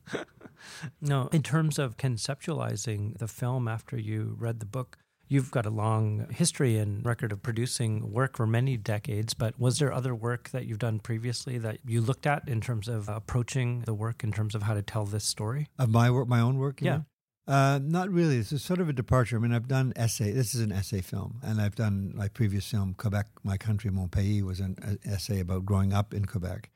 No, 1.01 1.29
in 1.31 1.43
terms 1.43 1.77
of 1.77 1.97
conceptualizing 1.97 3.17
the 3.19 3.27
film 3.27 3.67
after 3.67 3.97
you 3.97 4.35
read 4.39 4.59
the 4.59 4.65
book, 4.65 4.97
You've 5.33 5.51
got 5.51 5.65
a 5.65 5.71
long 5.71 6.27
history 6.29 6.77
and 6.77 7.03
record 7.03 7.31
of 7.31 7.41
producing 7.41 8.11
work 8.11 8.37
for 8.37 8.45
many 8.45 8.77
decades, 8.77 9.33
but 9.33 9.57
was 9.57 9.79
there 9.79 9.91
other 9.91 10.13
work 10.13 10.49
that 10.49 10.65
you've 10.65 10.79
done 10.79 10.99
previously 10.99 11.57
that 11.57 11.79
you 11.85 12.01
looked 12.01 12.27
at 12.27 12.47
in 12.47 12.61
terms 12.61 12.87
of 12.87 13.09
approaching 13.09 13.81
the 13.81 13.93
work 13.93 14.23
in 14.23 14.31
terms 14.31 14.53
of 14.53 14.63
how 14.63 14.73
to 14.73 14.81
tell 14.81 15.05
this 15.05 15.23
story? 15.23 15.69
Of 15.79 15.89
my 15.89 16.11
work, 16.11 16.27
my 16.27 16.39
own 16.39 16.57
work? 16.57 16.81
Yeah. 16.81 16.99
Uh, 17.45 17.79
not 17.83 18.09
really. 18.09 18.37
This 18.37 18.51
is 18.53 18.63
sort 18.63 18.79
of 18.79 18.87
a 18.87 18.93
departure. 18.93 19.35
I 19.35 19.39
mean, 19.39 19.53
I've 19.53 19.67
done 19.67 19.91
essay. 19.95 20.31
This 20.31 20.55
is 20.55 20.61
an 20.61 20.71
essay 20.71 21.01
film, 21.01 21.39
and 21.43 21.59
I've 21.59 21.75
done 21.75 22.13
my 22.15 22.29
previous 22.29 22.69
film, 22.69 22.93
Quebec, 22.93 23.27
My 23.43 23.57
Country, 23.57 23.91
Mon 23.91 24.07
Pays, 24.07 24.43
was 24.43 24.59
an 24.59 24.99
essay 25.05 25.41
about 25.41 25.65
growing 25.65 25.91
up 25.91 26.13
in 26.13 26.25
Quebec 26.25 26.69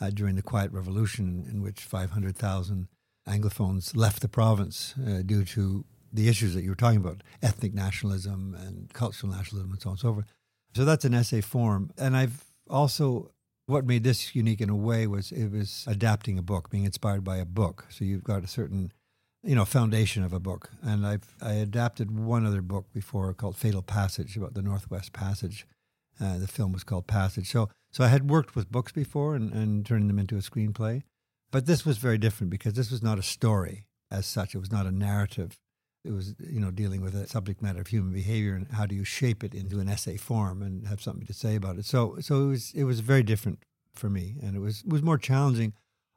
uh, 0.00 0.10
during 0.10 0.36
the 0.36 0.42
Quiet 0.42 0.72
Revolution, 0.72 1.46
in 1.50 1.62
which 1.62 1.82
500,000 1.82 2.88
Anglophones 3.28 3.96
left 3.96 4.22
the 4.22 4.28
province 4.28 4.94
uh, 5.06 5.22
due 5.22 5.44
to 5.44 5.84
the 6.12 6.28
issues 6.28 6.54
that 6.54 6.62
you 6.62 6.70
were 6.70 6.76
talking 6.76 6.98
about 7.00 7.22
ethnic 7.42 7.74
nationalism 7.74 8.56
and 8.58 8.92
cultural 8.92 9.32
nationalism 9.32 9.72
and 9.72 9.82
so 9.82 9.88
on 9.88 9.92
and 9.92 10.00
so 10.00 10.14
forth. 10.14 10.26
So 10.74 10.84
that's 10.84 11.04
an 11.04 11.14
essay 11.14 11.40
form. 11.40 11.90
And 11.98 12.16
I've 12.16 12.44
also, 12.68 13.32
what 13.66 13.84
made 13.84 14.04
this 14.04 14.34
unique 14.34 14.60
in 14.60 14.70
a 14.70 14.76
way 14.76 15.06
was 15.06 15.32
it 15.32 15.50
was 15.50 15.84
adapting 15.86 16.38
a 16.38 16.42
book, 16.42 16.70
being 16.70 16.84
inspired 16.84 17.24
by 17.24 17.38
a 17.38 17.44
book. 17.44 17.86
So 17.90 18.04
you've 18.04 18.24
got 18.24 18.44
a 18.44 18.48
certain, 18.48 18.92
you 19.44 19.54
know, 19.54 19.64
foundation 19.64 20.24
of 20.24 20.32
a 20.32 20.40
book. 20.40 20.70
And 20.82 21.06
I've, 21.06 21.34
I 21.42 21.54
adapted 21.54 22.10
one 22.10 22.46
other 22.46 22.62
book 22.62 22.86
before 22.92 23.32
called 23.34 23.56
Fatal 23.56 23.82
Passage 23.82 24.36
about 24.36 24.54
the 24.54 24.62
Northwest 24.62 25.12
Passage. 25.12 25.66
Uh, 26.20 26.38
the 26.38 26.48
film 26.48 26.72
was 26.72 26.84
called 26.84 27.06
Passage. 27.06 27.50
So, 27.50 27.68
so 27.92 28.04
I 28.04 28.08
had 28.08 28.30
worked 28.30 28.56
with 28.56 28.72
books 28.72 28.92
before 28.92 29.34
and, 29.34 29.52
and 29.52 29.84
turning 29.84 30.08
them 30.08 30.18
into 30.18 30.36
a 30.36 30.40
screenplay. 30.40 31.02
But 31.50 31.66
this 31.66 31.84
was 31.84 31.98
very 31.98 32.18
different 32.18 32.50
because 32.50 32.72
this 32.74 32.90
was 32.90 33.02
not 33.02 33.18
a 33.18 33.22
story 33.22 33.86
as 34.10 34.26
such. 34.26 34.54
It 34.54 34.58
was 34.58 34.72
not 34.72 34.86
a 34.86 34.90
narrative. 34.90 35.58
It 36.04 36.12
was, 36.12 36.34
you 36.38 36.60
know, 36.60 36.70
dealing 36.70 37.00
with 37.00 37.14
a 37.14 37.26
subject 37.28 37.62
matter 37.62 37.80
of 37.80 37.88
human 37.88 38.12
behavior 38.12 38.54
and 38.54 38.66
how 38.72 38.86
do 38.86 38.94
you 38.94 39.04
shape 39.04 39.44
it 39.44 39.54
into 39.54 39.80
an 39.80 39.88
essay 39.88 40.16
form 40.16 40.62
and 40.62 40.86
have 40.86 41.00
something 41.00 41.26
to 41.26 41.32
say 41.32 41.54
about 41.54 41.78
it. 41.78 41.84
So, 41.84 42.16
so 42.20 42.42
it 42.42 42.48
was 42.48 42.72
it 42.74 42.84
was 42.84 43.00
very 43.00 43.22
different 43.22 43.60
for 43.94 44.10
me, 44.10 44.36
and 44.42 44.56
it 44.56 44.58
was 44.58 44.84
was 44.84 45.02
more 45.02 45.16
challenging, 45.16 45.72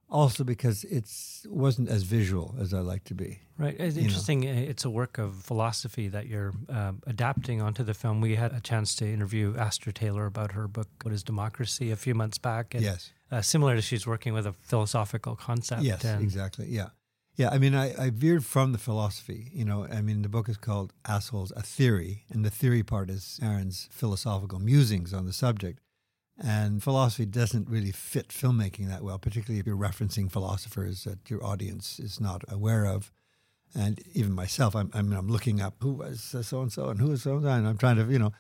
also 0.10 0.44
because 0.44 0.84
it 0.86 1.06
wasn't 1.48 1.90
as 1.90 2.04
visual 2.04 2.56
as 2.60 2.74
I 2.74 2.80
like 2.80 3.04
to 3.06 3.14
be. 3.14 3.40
Right. 3.58 3.76
It's 3.80 3.98
interesting. 3.98 4.42
Know. 4.42 4.52
It's 4.52 4.86
a 4.86 4.90
work 4.90 5.18
of 5.18 5.36
philosophy 5.36 6.08
that 6.10 6.28
you're 6.28 6.54
um, 6.70 7.02
adapting 7.08 7.62
onto 7.62 7.84
the 7.84 7.94
film. 7.94 8.22
We 8.22 8.36
had 8.36 8.54
a 8.54 8.62
chance 8.62 8.96
to 8.96 9.08
interview 9.08 9.56
Astra 9.58 9.92
Taylor 9.92 10.26
about 10.26 10.52
her 10.52 10.68
book 10.68 10.88
"What 11.02 11.14
Is 11.14 11.24
Democracy" 11.24 11.92
a 11.92 11.96
few 11.96 12.14
months 12.14 12.38
back. 12.38 12.74
And, 12.74 12.84
yes. 12.84 13.12
Uh, 13.32 13.42
similar 13.42 13.76
to 13.76 13.82
she's 13.82 14.08
working 14.08 14.34
with 14.34 14.48
a 14.48 14.54
philosophical 14.54 15.36
concept. 15.36 15.82
Yes, 15.82 16.06
exactly. 16.06 16.68
Yeah. 16.68 16.90
Yeah, 17.36 17.50
I 17.52 17.60
mean, 17.60 17.76
I, 17.76 18.06
I 18.06 18.10
veered 18.10 18.44
from 18.44 18.72
the 18.72 18.80
philosophy. 18.80 19.52
You 19.54 19.64
know, 19.64 19.86
I 19.86 20.02
mean, 20.02 20.24
the 20.24 20.30
book 20.30 20.50
is 20.50 20.58
called 20.58 20.92
Assholes, 21.06 21.52
a 21.56 21.62
Theory, 21.62 22.24
and 22.32 22.44
the 22.44 22.50
theory 22.50 22.82
part 22.82 23.12
is 23.12 23.40
Aaron's 23.44 23.88
philosophical 23.92 24.58
musings 24.58 25.14
on 25.14 25.28
the 25.28 25.34
subject. 25.34 25.80
And 26.40 26.84
philosophy 26.84 27.26
doesn't 27.26 27.70
really 27.70 27.92
fit 27.92 28.28
filmmaking 28.30 28.88
that 28.90 29.04
well, 29.04 29.18
particularly 29.18 29.60
if 29.60 29.66
you're 29.66 29.76
referencing 29.76 30.32
philosophers 30.32 31.04
that 31.04 31.30
your 31.30 31.44
audience 31.44 32.00
is 32.00 32.20
not 32.20 32.44
aware 32.48 32.86
of. 32.86 33.12
And 33.74 34.00
even 34.14 34.34
myself, 34.34 34.76
I'm, 34.76 34.92
I 34.94 35.02
mean, 35.02 35.18
I'm 35.18 35.28
looking 35.28 35.62
up 35.62 35.76
who 35.82 35.94
was 35.94 36.22
so 36.22 36.62
and 36.62 36.72
so 36.72 36.90
and 36.90 37.00
who 37.00 37.10
was 37.10 37.24
so 37.24 37.36
and 37.36 37.44
so, 37.44 37.50
and 37.50 37.68
I'm 37.68 37.78
trying 37.78 37.98
to, 37.98 38.12
you 38.12 38.20
know, 38.20 38.32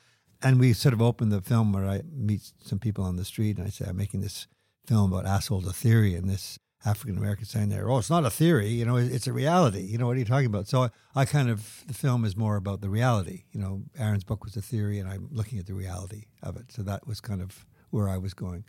and 0.41 0.59
we 0.59 0.73
sort 0.73 0.93
of 0.93 1.01
open 1.01 1.29
the 1.29 1.41
film 1.41 1.73
where 1.73 1.85
I 1.85 2.01
meet 2.11 2.51
some 2.63 2.79
people 2.79 3.03
on 3.03 3.15
the 3.15 3.25
street 3.25 3.57
and 3.57 3.65
I 3.65 3.69
say, 3.69 3.85
I'm 3.87 3.97
making 3.97 4.21
this 4.21 4.47
film 4.85 5.11
about 5.11 5.25
asshole 5.25 5.67
a 5.67 5.73
theory, 5.73 6.15
and 6.15 6.29
this 6.29 6.59
African 6.85 7.17
American 7.17 7.45
saying 7.45 7.69
there, 7.69 7.89
oh, 7.89 7.97
it's 7.97 8.09
not 8.09 8.25
a 8.25 8.29
theory, 8.29 8.69
you 8.69 8.85
know, 8.85 8.95
it's 8.95 9.27
a 9.27 9.33
reality. 9.33 9.81
You 9.81 9.97
know, 9.97 10.07
what 10.07 10.15
are 10.15 10.19
you 10.19 10.25
talking 10.25 10.45
about? 10.45 10.67
So 10.67 10.83
I, 10.83 10.89
I, 11.15 11.25
kind 11.25 11.49
of, 11.49 11.83
the 11.87 11.93
film 11.93 12.23
is 12.23 12.37
more 12.37 12.55
about 12.55 12.81
the 12.81 12.89
reality. 12.89 13.43
You 13.51 13.59
know, 13.59 13.81
Aaron's 13.97 14.23
book 14.23 14.43
was 14.43 14.55
a 14.55 14.61
theory, 14.61 14.99
and 14.99 15.09
I'm 15.09 15.27
looking 15.31 15.59
at 15.59 15.65
the 15.65 15.73
reality 15.73 16.25
of 16.41 16.55
it. 16.55 16.71
So 16.71 16.83
that 16.83 17.07
was 17.07 17.19
kind 17.19 17.41
of 17.41 17.65
where 17.89 18.09
I 18.09 18.17
was 18.17 18.33
going. 18.33 18.65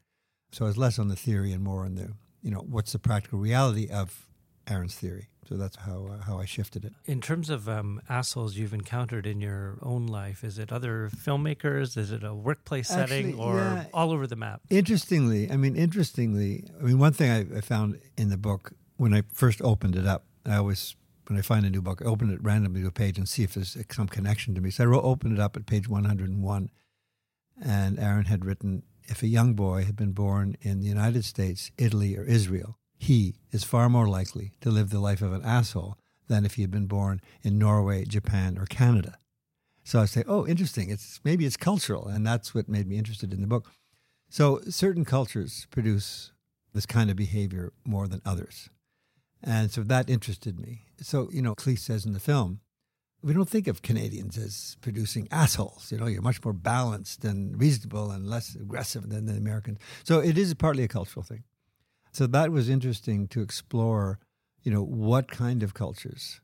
So 0.53 0.65
I 0.65 0.69
was 0.69 0.79
less 0.79 0.99
on 0.99 1.09
the 1.09 1.17
theory 1.17 1.53
and 1.53 1.63
more 1.63 1.85
on 1.85 1.95
the, 1.95 2.13
you 2.43 2.51
know, 2.51 2.61
what's 2.61 2.93
the 2.93 2.99
practical 2.99 3.39
reality 3.39 3.89
of 3.91 4.29
Aaron's 4.69 4.95
theory. 4.95 5.29
So 5.49 5.57
that's 5.57 5.77
how 5.77 6.09
uh, 6.13 6.25
how 6.25 6.39
I 6.39 6.45
shifted 6.45 6.85
it. 6.85 6.93
In 7.07 7.23
terms 7.23 7.49
of 7.49 7.71
um, 7.71 8.03
assholes 8.09 8.57
you've 8.57 8.75
encountered 8.75 9.27
in 9.27 9.41
your 9.41 9.79
own 9.81 10.07
life, 10.07 10.45
is 10.45 10.59
it 10.59 10.71
other 10.71 11.09
filmmakers? 11.17 11.97
Is 11.97 12.13
it 12.13 12.23
a 12.23 12.35
workplace 12.35 12.91
Actually, 12.91 13.23
setting, 13.23 13.41
or 13.41 13.57
yeah, 13.57 13.85
all 13.95 14.13
over 14.13 14.27
the 14.27 14.37
map? 14.37 14.61
Interestingly, 14.69 15.51
I 15.51 15.57
mean, 15.57 15.75
interestingly, 15.75 16.69
I 16.79 16.83
mean, 16.83 16.99
one 16.99 17.15
thing 17.15 17.31
I, 17.31 17.59
I 17.59 17.61
found 17.63 17.99
in 18.19 18.29
the 18.29 18.37
book 18.37 18.73
when 18.99 19.15
I 19.15 19.23
first 19.33 19.63
opened 19.63 19.97
it 19.97 20.07
up, 20.07 20.25
I 20.45 20.57
always 20.57 20.95
when 21.29 21.39
I 21.39 21.43
find 21.43 21.65
a 21.65 21.71
new 21.71 21.83
book, 21.83 22.03
I 22.03 22.07
open 22.07 22.31
it 22.31 22.43
randomly 22.43 22.83
to 22.83 22.89
a 22.89 22.93
page 22.93 23.19
and 23.19 23.29
see 23.29 23.43
if 23.43 23.55
there's 23.55 23.77
some 23.91 24.09
connection 24.09 24.55
to 24.55 24.61
me. 24.61 24.71
So 24.71 24.85
I 24.85 24.87
wrote, 24.87 25.05
opened 25.05 25.35
it 25.35 25.41
up 25.41 25.57
at 25.57 25.67
page 25.67 25.89
101, 25.89 26.71
and 27.63 27.99
Aaron 27.99 28.25
had 28.25 28.45
written, 28.45 28.83
"If 29.09 29.23
a 29.23 29.27
young 29.27 29.55
boy 29.55 29.85
had 29.85 29.97
been 29.97 30.13
born 30.13 30.57
in 30.61 30.81
the 30.81 30.87
United 30.87 31.25
States, 31.25 31.71
Italy, 31.77 32.17
or 32.17 32.25
Israel." 32.25 32.79
he 32.99 33.37
is 33.53 33.65
far 33.65 33.89
more 33.89 34.09
likely 34.09 34.53
to 34.61 34.71
live 34.71 34.91
the 34.91 35.01
life 35.01 35.23
of 35.23 35.33
an 35.33 35.45
asshole 35.45 35.97
than 36.27 36.45
if 36.45 36.55
he 36.55 36.63
had 36.63 36.71
been 36.71 36.87
born 36.87 37.21
in 37.43 37.59
Norway, 37.59 38.05
Japan, 38.05 38.59
or 38.59 38.67
Canada. 38.67 39.19
So 39.85 40.01
I 40.01 40.05
say, 40.05 40.25
oh, 40.27 40.47
interesting. 40.47 40.91
It's 40.91 41.21
maybe 41.25 41.47
it's 41.47 41.57
cultural, 41.57 42.09
and 42.09 42.27
that's 42.27 42.55
what 42.55 42.69
made 42.69 42.87
me 42.87 42.99
interested 42.99 43.33
in 43.33 43.41
the 43.41 43.47
book. 43.47 43.71
So 44.29 44.61
certain 44.69 45.05
cultures 45.07 45.67
produce 45.71 46.33
this 46.75 46.85
kind 46.85 47.09
of 47.09 47.17
behavior 47.17 47.73
more 47.87 48.09
than 48.09 48.21
others. 48.27 48.69
And 49.43 49.71
so 49.71 49.83
that 49.85 50.11
interested 50.11 50.61
me. 50.61 50.83
So, 51.01 51.31
you 51.33 51.41
know, 51.41 51.55
Cleese 51.55 51.79
says 51.79 52.05
in 52.05 52.13
the 52.13 52.21
film, 52.21 52.61
we 53.23 53.33
don't 53.33 53.49
think 53.49 53.67
of 53.67 53.83
Canadians 53.83 54.39
as 54.39 54.77
producing 54.81 55.29
assholes. 55.31 55.91
You 55.91 55.99
know, 55.99 56.07
you're 56.07 56.23
much 56.23 56.43
more 56.45 56.53
balanced 56.53 57.25
and 57.25 57.61
reasonable 57.61 58.11
and 58.11 58.29
less 58.29 58.55
aggressive 58.55 59.09
than 59.09 59.27
the 59.27 59.35
Americans. 59.35 59.79
So 60.05 60.21
it 60.21 60.39
is 60.39 60.55
partly 60.55 60.85
a 60.85 60.89
cultural 60.89 61.25
thing. 61.25 61.45
So 62.13 62.27
that 62.29 62.53
was 62.53 62.69
interesting 62.69 63.29
to 63.29 63.43
explore, 63.43 64.19
you 64.63 64.73
know, 64.73 64.83
what 64.83 65.31
kind 65.31 65.63
of 65.63 65.75
cultures. 65.75 66.41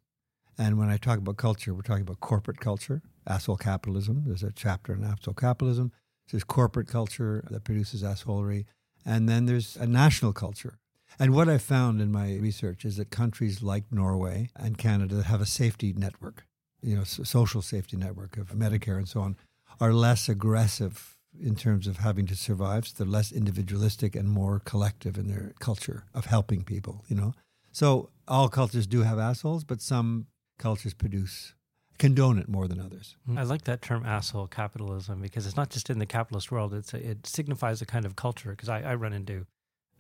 And 0.59 0.78
when 0.78 0.88
I 0.88 0.97
talk 0.97 1.19
about 1.19 1.37
culture, 1.37 1.75
we're 1.75 1.83
talking 1.83 2.02
about 2.02 2.21
corporate 2.21 2.61
culture, 2.61 3.02
asshole 3.26 3.57
capitalism. 3.57 4.25
There's 4.26 4.43
a 4.43 4.52
chapter 4.52 4.93
on 4.93 5.04
asshole 5.04 5.35
capitalism. 5.35 5.93
There's 6.31 6.45
corporate 6.45 6.88
culture 6.88 7.45
that 7.50 7.64
produces 7.64 8.02
assholery. 8.02 8.66
And 9.04 9.28
then 9.28 9.47
there's 9.47 9.76
a 9.76 9.87
national 9.87 10.33
culture. 10.33 10.78
And 11.19 11.33
what 11.33 11.49
I 11.49 11.59
found 11.59 12.00
in 12.00 12.11
my 12.11 12.37
research 12.37 12.85
is 12.85 12.97
that 12.97 13.11
countries 13.11 13.62
like 13.62 13.85
Norway 13.93 14.50
and 14.57 14.78
Canada 14.78 15.23
have 15.23 15.40
a 15.40 15.47
safety 15.47 15.93
network, 15.93 16.45
you 16.84 16.96
know, 16.96 17.04
social 17.04 17.62
safety 17.62 17.96
network 17.96 18.36
of 18.36 18.48
Medicare 18.50 18.98
and 18.98 19.08
so 19.08 19.20
on, 19.20 19.36
are 19.80 19.92
less 19.92 20.28
aggressive 20.28 21.16
in 21.40 21.56
terms 21.56 21.86
of 21.86 21.98
having 21.98 22.26
to 22.26 22.36
survive. 22.36 22.86
So 22.86 22.94
they're 22.98 23.10
less 23.10 23.32
individualistic 23.32 24.14
and 24.14 24.28
more 24.28 24.60
collective 24.60 25.18
in 25.18 25.28
their 25.28 25.54
culture 25.58 26.04
of 26.14 26.26
helping 26.26 26.62
people, 26.62 27.04
you 27.08 27.16
know. 27.16 27.34
So 27.72 28.10
all 28.28 28.48
cultures 28.48 28.86
do 28.86 29.02
have 29.02 29.18
assholes, 29.18 29.64
but 29.64 29.80
some 29.80 30.26
cultures 30.58 30.94
produce 30.94 31.54
condone 31.98 32.38
it 32.38 32.48
more 32.48 32.66
than 32.66 32.80
others. 32.80 33.16
I 33.36 33.44
like 33.44 33.64
that 33.64 33.82
term 33.82 34.04
asshole 34.04 34.48
capitalism 34.48 35.20
because 35.20 35.46
it's 35.46 35.56
not 35.56 35.70
just 35.70 35.90
in 35.90 35.98
the 35.98 36.06
capitalist 36.06 36.50
world, 36.50 36.74
it's 36.74 36.92
a, 36.92 37.10
it 37.10 37.26
signifies 37.26 37.80
a 37.82 37.86
kind 37.86 38.04
of 38.04 38.16
culture 38.16 38.50
because 38.50 38.68
I, 38.68 38.82
I, 38.82 38.94
run 38.94 39.12
into 39.12 39.46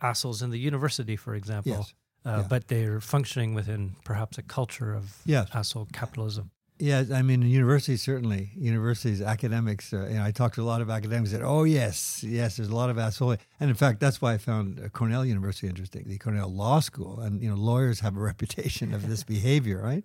assholes 0.02 0.42
in 0.42 0.50
the 0.50 0.58
university, 0.58 1.16
for 1.16 1.34
example. 1.34 1.72
Yes. 1.72 1.94
Uh, 2.26 2.38
yeah. 2.38 2.46
But 2.48 2.68
they're 2.68 3.00
functioning 3.00 3.54
within 3.54 3.96
perhaps 4.04 4.38
a 4.38 4.42
culture 4.42 4.94
of 4.94 5.18
yes. 5.24 5.48
asshole 5.54 5.88
capitalism. 5.92 6.50
Yeah, 6.78 7.04
I 7.14 7.22
mean, 7.22 7.42
universities 7.42 8.02
certainly, 8.02 8.50
universities, 8.56 9.22
academics. 9.22 9.92
Uh, 9.92 10.08
you 10.08 10.16
know, 10.16 10.24
I 10.24 10.32
talked 10.32 10.56
to 10.56 10.62
a 10.62 10.64
lot 10.64 10.80
of 10.80 10.90
academics 10.90 11.30
that, 11.30 11.42
oh 11.42 11.62
yes, 11.62 12.24
yes, 12.24 12.56
there's 12.56 12.68
a 12.68 12.74
lot 12.74 12.90
of 12.90 12.98
asshole, 12.98 13.36
and 13.60 13.70
in 13.70 13.76
fact, 13.76 14.00
that's 14.00 14.20
why 14.20 14.32
I 14.32 14.38
found 14.38 14.80
uh, 14.80 14.88
Cornell 14.88 15.24
University 15.24 15.68
interesting, 15.68 16.04
the 16.08 16.18
Cornell 16.18 16.48
Law 16.48 16.80
School, 16.80 17.20
and 17.20 17.40
you 17.40 17.48
know, 17.48 17.54
lawyers 17.54 18.00
have 18.00 18.16
a 18.16 18.20
reputation 18.32 18.92
of 18.92 19.08
this 19.08 19.22
behavior, 19.22 19.80
right? 19.82 20.04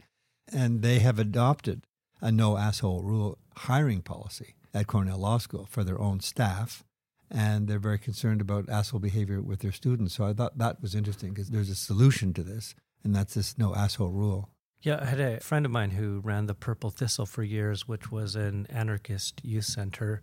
And 0.53 0.83
they 0.83 0.99
have 0.99 1.17
adopted 1.17 1.85
a 2.21 2.31
no 2.31 2.57
asshole 2.57 3.01
rule 3.01 3.39
hiring 3.55 4.01
policy 4.01 4.53
at 4.71 4.85
Cornell 4.85 5.17
Law 5.17 5.39
School 5.39 5.65
for 5.71 5.83
their 5.83 5.99
own 5.99 6.19
staff, 6.19 6.83
and 7.31 7.67
they're 7.67 7.79
very 7.79 7.99
concerned 7.99 8.41
about 8.41 8.69
asshole 8.69 8.99
behavior 8.99 9.41
with 9.41 9.61
their 9.61 9.71
students. 9.71 10.13
So 10.13 10.23
I 10.23 10.33
thought 10.33 10.59
that 10.59 10.83
was 10.83 10.93
interesting 10.93 11.33
because 11.33 11.49
there's 11.49 11.71
a 11.71 11.75
solution 11.75 12.31
to 12.33 12.43
this, 12.43 12.75
and 13.03 13.15
that's 13.15 13.33
this 13.33 13.57
no 13.57 13.73
asshole 13.73 14.11
rule. 14.11 14.49
Yeah, 14.81 14.99
I 15.01 15.05
had 15.05 15.19
a 15.19 15.39
friend 15.41 15.65
of 15.65 15.71
mine 15.71 15.91
who 15.91 16.21
ran 16.23 16.45
the 16.45 16.53
Purple 16.53 16.89
Thistle 16.89 17.25
for 17.25 17.43
years, 17.43 17.87
which 17.87 18.11
was 18.11 18.35
an 18.35 18.65
anarchist 18.69 19.41
youth 19.43 19.65
center. 19.65 20.21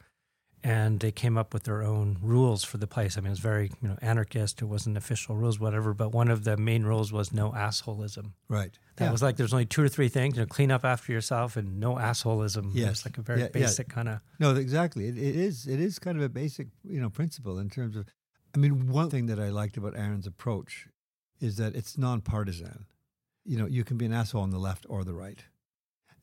And 0.65 0.99
they 0.99 1.13
came 1.13 1.39
up 1.39 1.55
with 1.55 1.65
their 1.65 1.83
own 1.83 2.17
rules 2.21 2.65
for 2.65 2.79
the 2.79 2.89
place. 2.89 3.17
I 3.17 3.21
mean, 3.21 3.29
it 3.29 3.31
was 3.31 3.39
very, 3.39 3.71
you 3.81 3.89
know, 3.89 3.99
anarchist. 4.01 4.63
It 4.63 4.65
wasn't 4.65 4.97
official 4.97 5.37
rules, 5.37 5.61
whatever. 5.61 5.95
But 5.95 6.11
one 6.11 6.29
of 6.29 6.43
the 6.43 6.57
main 6.57 6.83
rules 6.83 7.13
was 7.13 7.33
no 7.33 7.53
assholism. 7.53 8.33
Right. 8.49 8.77
That 8.97 9.05
yeah. 9.05 9.13
was 9.13 9.23
like 9.23 9.37
there's 9.37 9.53
only 9.53 9.67
two 9.67 9.83
or 9.83 9.89
three 9.89 10.09
things. 10.09 10.37
You 10.37 10.43
know, 10.43 10.47
clean 10.47 10.73
up 10.73 10.85
after 10.85 11.13
yourself 11.13 11.57
and 11.57 11.79
no 11.79 11.97
assholism. 11.97 12.71
Yes. 12.73 12.91
It's 12.91 13.07
like 13.07 13.19
a 13.19 13.23
very 13.23 13.43
yeah, 13.43 13.49
basic 13.49 13.89
yeah. 13.89 13.95
kind 13.95 14.09
of. 14.09 14.21
No, 14.41 14.57
exactly. 14.57 15.07
It, 15.07 15.19
it 15.19 15.37
is. 15.37 15.69
It 15.69 15.79
is 15.79 16.01
kind 16.01 16.17
of 16.17 16.25
a 16.25 16.29
basic, 16.29 16.69
you 16.83 17.01
know, 17.01 17.11
principle 17.11 17.59
in 17.59 17.69
terms 17.69 17.95
of. 17.95 18.07
I 18.55 18.59
mean, 18.59 18.89
one 18.89 19.11
thing 19.11 19.27
that 19.27 19.39
I 19.39 19.51
liked 19.51 19.77
about 19.77 19.95
Aaron's 19.95 20.27
approach 20.27 20.89
is 21.39 21.59
that 21.59 21.77
it's 21.77 21.97
nonpartisan 21.97 22.87
you 23.47 23.57
know, 23.57 23.67
you 23.67 23.85
can 23.85 23.97
be 23.97 24.07
an 24.07 24.13
asshole 24.13 24.43
on 24.43 24.51
the 24.51 24.59
left 24.59 24.87
or 24.89 25.05
the 25.05 25.15
right. 25.15 25.45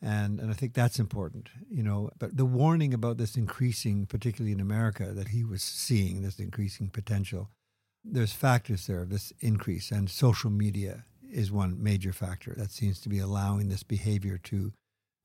And, 0.02 0.42
and 0.42 0.52
I 0.52 0.54
think 0.54 0.74
that's 0.74 1.00
important, 1.00 1.50
you 1.70 1.82
know. 1.82 2.10
But 2.20 2.36
the 2.36 2.46
warning 2.46 2.94
about 2.94 3.18
this 3.18 3.38
increasing, 3.38 4.06
particularly 4.06 4.52
in 4.52 4.60
America, 4.60 5.14
that 5.14 5.30
he 5.30 5.46
was 5.46 5.64
seeing 5.64 6.22
this 6.22 6.40
increasing 6.40 6.90
potential, 6.90 7.50
there's 8.04 8.34
factors 8.34 8.86
there 8.86 9.02
of 9.02 9.10
this 9.10 9.32
increase, 9.40 9.92
and 9.92 10.10
social 10.10 10.50
media 10.50 11.06
is 11.32 11.54
one 11.54 11.82
major 11.82 12.12
factor 12.12 12.54
that 12.58 12.72
seems 12.72 13.00
to 13.00 13.10
be 13.10 13.20
allowing 13.20 13.70
this 13.70 13.84
behavior 13.84 14.38
to. 14.38 14.74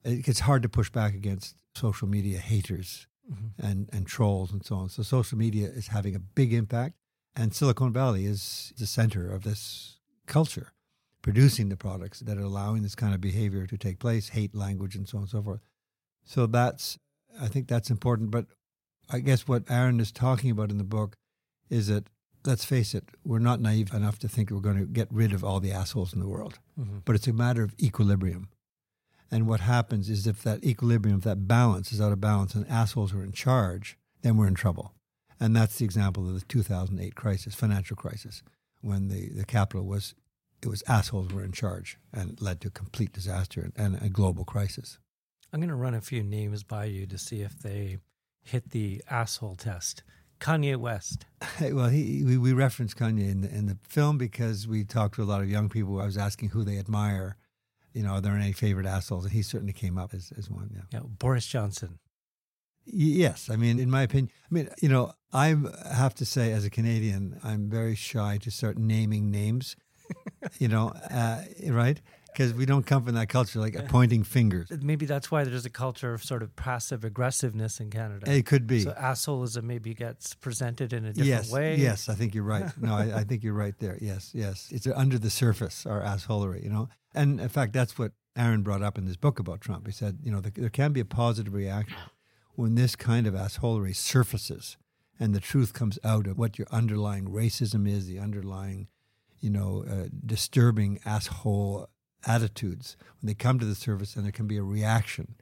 It 0.04 0.24
gets 0.24 0.40
hard 0.40 0.62
to 0.62 0.68
push 0.68 0.90
back 0.90 1.12
against 1.12 1.56
social 1.74 2.06
media 2.06 2.38
haters 2.38 3.08
mm-hmm. 3.30 3.66
and, 3.66 3.90
and 3.92 4.06
trolls 4.06 4.52
and 4.52 4.64
so 4.64 4.76
on. 4.76 4.88
So 4.90 5.02
social 5.02 5.36
media 5.36 5.66
is 5.66 5.88
having 5.88 6.14
a 6.14 6.20
big 6.20 6.52
impact, 6.52 6.94
and 7.34 7.52
Silicon 7.52 7.92
Valley 7.92 8.26
is 8.26 8.72
the 8.78 8.86
center 8.86 9.28
of 9.28 9.42
this 9.42 9.98
culture 10.26 10.72
producing 11.22 11.68
the 11.68 11.76
products 11.76 12.20
that 12.20 12.38
are 12.38 12.42
allowing 12.42 12.82
this 12.82 12.94
kind 12.94 13.14
of 13.14 13.20
behavior 13.20 13.66
to 13.66 13.76
take 13.76 13.98
place, 13.98 14.30
hate 14.30 14.54
language, 14.54 14.94
and 14.94 15.08
so 15.08 15.18
on 15.18 15.22
and 15.22 15.30
so 15.30 15.42
forth. 15.42 15.60
So 16.24 16.46
that's, 16.46 16.98
I 17.40 17.48
think 17.48 17.68
that's 17.68 17.90
important. 17.90 18.30
But 18.30 18.46
I 19.10 19.20
guess 19.20 19.48
what 19.48 19.64
Aaron 19.70 20.00
is 20.00 20.12
talking 20.12 20.50
about 20.50 20.70
in 20.70 20.78
the 20.78 20.84
book 20.84 21.16
is 21.70 21.88
that, 21.88 22.08
let's 22.44 22.64
face 22.64 22.94
it, 22.94 23.04
we're 23.24 23.38
not 23.38 23.60
naive 23.60 23.92
enough 23.92 24.18
to 24.20 24.28
think 24.28 24.50
we're 24.50 24.60
going 24.60 24.78
to 24.78 24.86
get 24.86 25.08
rid 25.10 25.32
of 25.32 25.42
all 25.42 25.60
the 25.60 25.72
assholes 25.72 26.12
in 26.12 26.20
the 26.20 26.28
world. 26.28 26.58
Mm-hmm. 26.78 26.98
But 27.04 27.16
it's 27.16 27.26
a 27.26 27.32
matter 27.32 27.62
of 27.62 27.74
equilibrium. 27.80 28.48
And 29.30 29.46
what 29.46 29.60
happens 29.60 30.08
is 30.08 30.26
if 30.26 30.42
that 30.42 30.64
equilibrium, 30.64 31.18
if 31.18 31.24
that 31.24 31.46
balance 31.46 31.92
is 31.92 32.00
out 32.00 32.12
of 32.12 32.20
balance 32.20 32.54
and 32.54 32.66
assholes 32.68 33.12
are 33.12 33.22
in 33.22 33.32
charge, 33.32 33.98
then 34.22 34.36
we're 34.36 34.46
in 34.46 34.54
trouble. 34.54 34.94
And 35.40 35.54
that's 35.54 35.78
the 35.78 35.84
example 35.84 36.26
of 36.26 36.34
the 36.34 36.46
2008 36.46 37.14
crisis, 37.14 37.54
financial 37.54 37.96
crisis, 37.96 38.42
when 38.80 39.08
the, 39.08 39.28
the 39.30 39.44
capital 39.44 39.84
was 39.84 40.14
it 40.62 40.68
was 40.68 40.82
assholes 40.88 41.32
were 41.32 41.44
in 41.44 41.52
charge 41.52 41.98
and 42.12 42.40
led 42.40 42.60
to 42.62 42.70
complete 42.70 43.12
disaster 43.12 43.70
and 43.76 44.00
a 44.02 44.08
global 44.08 44.44
crisis. 44.44 44.98
I'm 45.52 45.60
going 45.60 45.68
to 45.68 45.74
run 45.74 45.94
a 45.94 46.00
few 46.00 46.22
names 46.22 46.62
by 46.62 46.86
you 46.86 47.06
to 47.06 47.16
see 47.16 47.40
if 47.40 47.58
they 47.58 47.98
hit 48.42 48.70
the 48.70 49.02
asshole 49.10 49.56
test. 49.56 50.02
Kanye 50.40 50.76
West. 50.76 51.26
well, 51.60 51.88
he, 51.88 52.22
we, 52.24 52.38
we 52.38 52.52
referenced 52.52 52.96
Kanye 52.96 53.30
in 53.30 53.40
the, 53.40 53.48
in 53.48 53.66
the 53.66 53.78
film 53.82 54.18
because 54.18 54.68
we 54.68 54.84
talked 54.84 55.16
to 55.16 55.22
a 55.22 55.24
lot 55.24 55.40
of 55.40 55.50
young 55.50 55.68
people. 55.68 56.00
I 56.00 56.04
was 56.04 56.18
asking 56.18 56.50
who 56.50 56.64
they 56.64 56.78
admire. 56.78 57.36
You 57.92 58.02
know, 58.02 58.14
are 58.14 58.20
there 58.20 58.36
any 58.36 58.52
favorite 58.52 58.86
assholes? 58.86 59.24
And 59.24 59.32
he 59.32 59.42
certainly 59.42 59.72
came 59.72 59.98
up 59.98 60.14
as, 60.14 60.32
as 60.36 60.50
one. 60.50 60.70
Yeah. 60.74 60.82
yeah 60.92 61.00
Boris 61.04 61.46
Johnson. 61.46 61.98
Yes, 62.84 63.50
I 63.50 63.56
mean, 63.56 63.78
in 63.78 63.90
my 63.90 64.02
opinion, 64.02 64.30
I 64.50 64.54
mean, 64.54 64.68
you 64.80 64.88
know, 64.88 65.12
I 65.32 65.54
have 65.92 66.14
to 66.16 66.24
say, 66.24 66.52
as 66.52 66.64
a 66.64 66.70
Canadian, 66.70 67.38
I'm 67.44 67.68
very 67.68 67.94
shy 67.94 68.38
to 68.38 68.50
start 68.50 68.78
naming 68.78 69.30
names 69.30 69.76
you 70.58 70.68
know, 70.68 70.92
uh, 71.10 71.42
right? 71.68 72.00
Because 72.26 72.54
we 72.54 72.66
don't 72.66 72.86
come 72.86 73.04
from 73.04 73.14
that 73.14 73.28
culture, 73.28 73.58
like 73.58 73.88
pointing 73.88 74.22
fingers. 74.22 74.70
Maybe 74.70 75.06
that's 75.06 75.30
why 75.30 75.42
there's 75.44 75.66
a 75.66 75.70
culture 75.70 76.14
of 76.14 76.22
sort 76.22 76.42
of 76.42 76.54
passive 76.54 77.02
aggressiveness 77.04 77.80
in 77.80 77.90
Canada. 77.90 78.30
It 78.30 78.46
could 78.46 78.66
be. 78.66 78.80
So 78.80 78.92
assholeism 78.92 79.64
maybe 79.64 79.92
gets 79.92 80.34
presented 80.34 80.92
in 80.92 81.04
a 81.04 81.08
different 81.08 81.26
yes, 81.26 81.50
way. 81.50 81.76
Yes, 81.76 82.08
I 82.08 82.14
think 82.14 82.34
you're 82.34 82.44
right. 82.44 82.70
No, 82.80 82.94
I, 82.94 83.18
I 83.18 83.24
think 83.24 83.42
you're 83.42 83.54
right 83.54 83.74
there. 83.80 83.98
Yes, 84.00 84.30
yes. 84.34 84.68
It's 84.70 84.86
under 84.86 85.18
the 85.18 85.30
surface, 85.30 85.84
our 85.84 86.00
assholery, 86.00 86.62
you 86.62 86.70
know? 86.70 86.88
And 87.12 87.40
in 87.40 87.48
fact, 87.48 87.72
that's 87.72 87.98
what 87.98 88.12
Aaron 88.36 88.62
brought 88.62 88.82
up 88.82 88.98
in 88.98 89.04
this 89.04 89.16
book 89.16 89.40
about 89.40 89.60
Trump. 89.60 89.86
He 89.86 89.92
said, 89.92 90.18
you 90.22 90.30
know, 90.30 90.40
the, 90.40 90.50
there 90.50 90.68
can 90.68 90.92
be 90.92 91.00
a 91.00 91.04
positive 91.04 91.52
reaction 91.52 91.96
when 92.54 92.76
this 92.76 92.94
kind 92.94 93.26
of 93.26 93.34
assholery 93.34 93.96
surfaces 93.96 94.76
and 95.18 95.34
the 95.34 95.40
truth 95.40 95.72
comes 95.72 95.98
out 96.04 96.26
of 96.26 96.38
what 96.38 96.58
your 96.58 96.68
underlying 96.70 97.26
racism 97.26 97.88
is, 97.88 98.06
the 98.06 98.18
underlying 98.18 98.88
you 99.40 99.50
know, 99.50 99.84
uh, 99.88 100.08
disturbing 100.24 101.00
asshole 101.04 101.88
attitudes 102.26 102.96
when 103.20 103.28
they 103.28 103.34
come 103.34 103.58
to 103.58 103.66
the 103.66 103.74
surface, 103.74 104.16
and 104.16 104.24
there 104.24 104.32
can 104.32 104.46
be 104.46 104.56
a 104.56 104.62
reaction, 104.62 105.36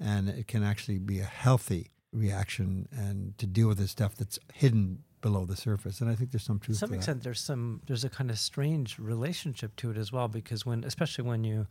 and 0.00 0.28
it 0.28 0.46
can 0.46 0.62
actually 0.62 0.98
be 0.98 1.20
a 1.20 1.24
healthy 1.24 1.90
reaction, 2.12 2.88
and 2.90 3.36
to 3.38 3.46
deal 3.46 3.68
with 3.68 3.78
the 3.78 3.88
stuff 3.88 4.14
that's 4.16 4.38
hidden 4.52 5.02
below 5.20 5.44
the 5.44 5.56
surface. 5.56 6.00
And 6.00 6.10
I 6.10 6.14
think 6.14 6.30
there's 6.30 6.44
some 6.44 6.58
truth. 6.58 6.76
To 6.76 6.80
some 6.80 6.90
to 6.90 6.96
extent, 6.96 7.20
that. 7.20 7.24
there's 7.24 7.40
some 7.40 7.80
there's 7.86 8.04
a 8.04 8.10
kind 8.10 8.30
of 8.30 8.38
strange 8.38 8.98
relationship 8.98 9.74
to 9.76 9.90
it 9.90 9.96
as 9.96 10.12
well, 10.12 10.28
because 10.28 10.64
when 10.64 10.84
especially 10.84 11.24
when 11.24 11.44
you 11.44 11.66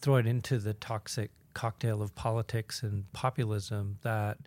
throw 0.00 0.16
it 0.16 0.26
into 0.26 0.58
the 0.58 0.74
toxic 0.74 1.30
cocktail 1.54 2.02
of 2.02 2.14
politics 2.14 2.82
and 2.82 3.10
populism, 3.12 3.98
that 4.02 4.38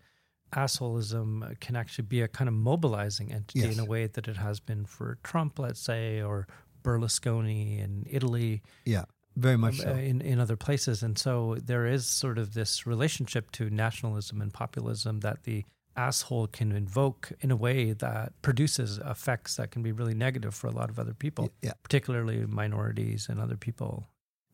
assholeism 0.54 1.60
can 1.60 1.75
actually 1.75 2.06
be 2.06 2.21
a 2.21 2.28
kind 2.28 2.47
of 2.47 2.54
mobilizing 2.54 3.34
entity 3.34 3.60
yes. 3.60 3.78
in 3.78 3.80
a 3.80 3.86
way 3.86 4.08
that 4.08 4.28
it 4.28 4.38
has 4.38 4.60
been 4.60 4.86
for 4.86 5.17
Trump, 5.23 5.60
let's 5.60 5.80
say, 5.80 6.21
or 6.21 6.47
Berlusconi 6.88 7.84
in 7.84 8.06
Italy. 8.10 8.62
Yeah, 8.86 9.06
very 9.36 9.58
much 9.58 9.80
um, 9.82 9.86
so. 9.86 9.91
In, 9.95 10.21
in 10.21 10.39
other 10.39 10.56
places. 10.56 11.04
And 11.04 11.17
so 11.17 11.58
there 11.62 11.86
is 11.86 12.06
sort 12.08 12.38
of 12.38 12.54
this 12.54 12.88
relationship 12.88 13.52
to 13.52 13.69
nationalism 13.69 14.41
and 14.41 14.54
populism 14.54 15.19
that 15.19 15.43
the 15.43 15.65
asshole 15.97 16.47
can 16.47 16.71
invoke 16.71 17.32
in 17.41 17.52
a 17.52 17.56
way 17.56 17.91
that 17.91 18.32
produces 18.41 19.00
effects 19.00 19.56
that 19.56 19.71
can 19.71 19.82
be 19.82 19.91
really 19.91 20.13
negative 20.13 20.54
for 20.54 20.67
a 20.67 20.71
lot 20.71 20.89
of 20.89 21.00
other 21.00 21.13
people, 21.13 21.50
yeah. 21.62 21.73
particularly 21.84 22.45
minorities 22.45 23.28
and 23.30 23.39
other 23.39 23.58
people. 23.58 24.08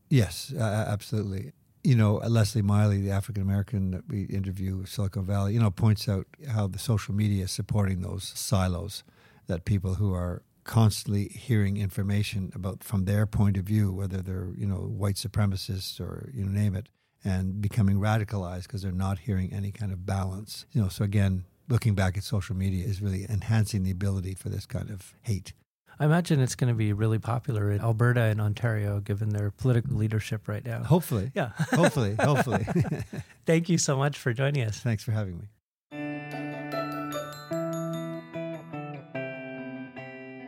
Yes, 0.10 0.54
uh, 0.58 0.86
absolutely. 0.88 1.52
You 1.84 1.96
know, 1.96 2.16
Leslie 2.16 2.62
Miley, 2.62 3.02
the 3.02 3.12
African 3.12 3.44
American 3.44 3.92
that 3.92 4.08
we 4.08 4.24
interview 4.24 4.86
Silicon 4.86 5.26
Valley, 5.26 5.54
you 5.54 5.60
know, 5.60 5.70
points 5.70 6.08
out 6.08 6.26
how 6.48 6.66
the 6.68 6.80
social 6.80 7.14
media 7.14 7.44
is 7.44 7.52
supporting 7.52 8.02
those 8.02 8.32
silos 8.36 9.04
that 9.48 9.66
people 9.66 9.96
who 9.96 10.14
are 10.14 10.44
constantly 10.64 11.30
hearing 11.30 11.78
information 11.78 12.52
about 12.56 12.84
from 12.84 13.06
their 13.06 13.26
point 13.26 13.58
of 13.58 13.66
view, 13.66 13.92
whether 13.92 14.22
they're 14.22 14.52
you 14.58 14.66
know 14.66 14.78
white 14.78 15.16
supremacists 15.16 16.00
or 16.00 16.32
you 16.34 16.46
know, 16.46 16.52
name 16.52 16.76
it, 16.76 16.90
and 17.24 17.62
becoming 17.62 18.00
radicalized 18.00 18.64
because 18.64 18.82
they're 18.82 18.92
not 18.92 19.20
hearing 19.20 19.54
any 19.54 19.72
kind 19.72 19.92
of 19.92 20.06
balance. 20.06 20.66
You 20.72 20.82
know, 20.82 20.90
so 20.90 21.04
again, 21.04 21.46
looking 21.68 21.96
back 21.96 22.18
at 22.18 22.24
social 22.24 22.56
media 22.56 22.86
is 22.86 23.02
really 23.02 23.26
enhancing 23.30 23.84
the 23.84 23.92
ability 23.92 24.36
for 24.36 24.50
this 24.50 24.66
kind 24.66 24.90
of 24.90 25.14
hate. 25.22 25.54
I 26.00 26.06
imagine 26.06 26.40
it's 26.40 26.56
going 26.56 26.74
to 26.74 26.78
be 26.78 26.92
really 26.92 27.20
popular 27.20 27.72
in 27.72 27.80
Alberta 27.80 28.22
and 28.22 28.42
Ontario, 28.42 29.00
given 29.00 29.30
their 29.30 29.52
political 29.52 29.96
leadership 29.96 30.48
right 30.48 30.66
now. 30.66 30.84
Hopefully, 30.84 31.32
yeah. 31.36 31.50
hopefully, 31.72 32.16
hopefully. 32.20 32.66
Thank 33.46 33.70
you 33.70 33.78
so 33.78 33.96
much 33.96 34.18
for 34.18 34.34
joining 34.34 34.64
us. 34.64 34.80
Thanks 34.80 35.04
for 35.04 35.12
having 35.12 35.38
me. 35.38 35.46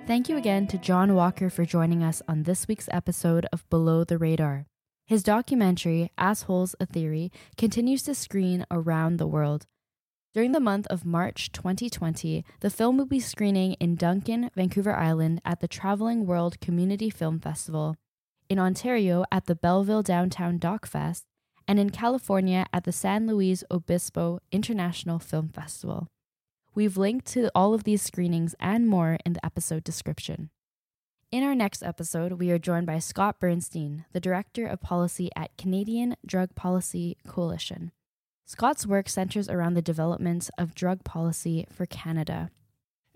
Thank 0.07 0.29
you 0.29 0.37
again 0.37 0.67
to 0.67 0.77
John 0.77 1.15
Walker 1.15 1.49
for 1.49 1.65
joining 1.65 2.03
us 2.03 2.21
on 2.27 2.43
this 2.43 2.67
week's 2.67 2.87
episode 2.91 3.47
of 3.51 3.67
Below 3.71 4.03
the 4.03 4.19
Radar. 4.19 4.67
His 5.07 5.23
documentary, 5.23 6.11
Assholes 6.15 6.75
a 6.79 6.85
Theory, 6.85 7.31
continues 7.57 8.03
to 8.03 8.13
screen 8.13 8.67
around 8.69 9.17
the 9.17 9.25
world. 9.25 9.65
During 10.31 10.51
the 10.51 10.59
month 10.59 10.85
of 10.91 11.05
March 11.05 11.51
2020, 11.51 12.45
the 12.59 12.69
film 12.69 12.97
will 12.97 13.07
be 13.07 13.19
screening 13.19 13.73
in 13.79 13.95
Duncan, 13.95 14.51
Vancouver 14.55 14.95
Island 14.95 15.41
at 15.43 15.59
the 15.59 15.67
Traveling 15.67 16.27
World 16.27 16.61
Community 16.61 17.09
Film 17.09 17.39
Festival, 17.39 17.95
in 18.47 18.59
Ontario 18.59 19.25
at 19.31 19.47
the 19.47 19.55
Belleville 19.55 20.03
Downtown 20.03 20.59
Doc 20.59 20.85
Fest, 20.85 21.23
and 21.67 21.79
in 21.79 21.89
California 21.89 22.67
at 22.71 22.83
the 22.83 22.91
San 22.91 23.25
Luis 23.25 23.63
Obispo 23.71 24.39
International 24.51 25.17
Film 25.17 25.49
Festival. 25.49 26.09
We've 26.75 26.97
linked 26.97 27.27
to 27.27 27.49
all 27.55 27.73
of 27.73 27.85
these 27.85 28.01
screenings 28.01 28.53
and 28.59 28.85
more 28.85 29.17
in 29.25 29.31
the 29.31 29.45
episode 29.45 29.85
description. 29.85 30.49
In 31.31 31.41
our 31.41 31.55
next 31.55 31.81
episode, 31.81 32.33
we 32.33 32.51
are 32.51 32.59
joined 32.59 32.85
by 32.85 32.99
Scott 32.99 33.39
Bernstein, 33.39 34.03
the 34.11 34.19
Director 34.19 34.67
of 34.67 34.81
Policy 34.81 35.29
at 35.37 35.55
Canadian 35.57 36.17
Drug 36.25 36.53
Policy 36.53 37.15
Coalition. 37.25 37.93
Scott's 38.45 38.85
work 38.85 39.07
centers 39.07 39.47
around 39.47 39.75
the 39.75 39.81
development 39.81 40.49
of 40.57 40.75
drug 40.75 41.05
policy 41.05 41.65
for 41.71 41.85
Canada. 41.85 42.51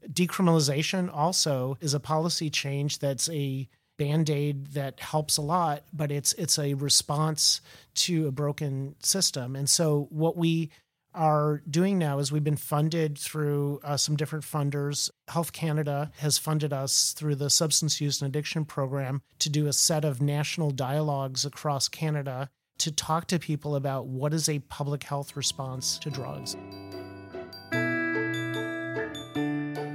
Decriminalization 0.09 1.13
also 1.13 1.77
is 1.81 1.93
a 1.93 1.99
policy 1.99 2.49
change 2.49 2.99
that's 2.99 3.29
a 3.29 3.67
band-aid 3.97 4.67
that 4.67 5.01
helps 5.01 5.35
a 5.35 5.41
lot, 5.41 5.83
but 5.91 6.13
it's 6.13 6.31
it's 6.33 6.57
a 6.57 6.75
response 6.75 7.59
to 7.95 8.25
a 8.25 8.31
broken 8.31 8.95
system. 9.03 9.57
And 9.57 9.69
so 9.69 10.07
what 10.09 10.37
we 10.37 10.69
are 11.13 11.61
doing 11.69 11.97
now 11.97 12.19
is 12.19 12.31
we've 12.31 12.43
been 12.43 12.55
funded 12.55 13.17
through 13.17 13.79
uh, 13.83 13.97
some 13.97 14.15
different 14.15 14.45
funders. 14.45 15.09
Health 15.27 15.53
Canada 15.53 16.11
has 16.17 16.37
funded 16.37 16.73
us 16.73 17.13
through 17.13 17.35
the 17.35 17.49
Substance 17.49 17.99
Use 17.99 18.21
and 18.21 18.27
Addiction 18.27 18.65
Program 18.65 19.21
to 19.39 19.49
do 19.49 19.67
a 19.67 19.73
set 19.73 20.05
of 20.05 20.21
national 20.21 20.71
dialogues 20.71 21.45
across 21.45 21.87
Canada 21.87 22.49
to 22.79 22.91
talk 22.91 23.27
to 23.27 23.39
people 23.39 23.75
about 23.75 24.07
what 24.07 24.33
is 24.33 24.47
a 24.47 24.59
public 24.59 25.03
health 25.03 25.35
response 25.35 25.99
to 25.99 26.09
drugs. 26.09 26.55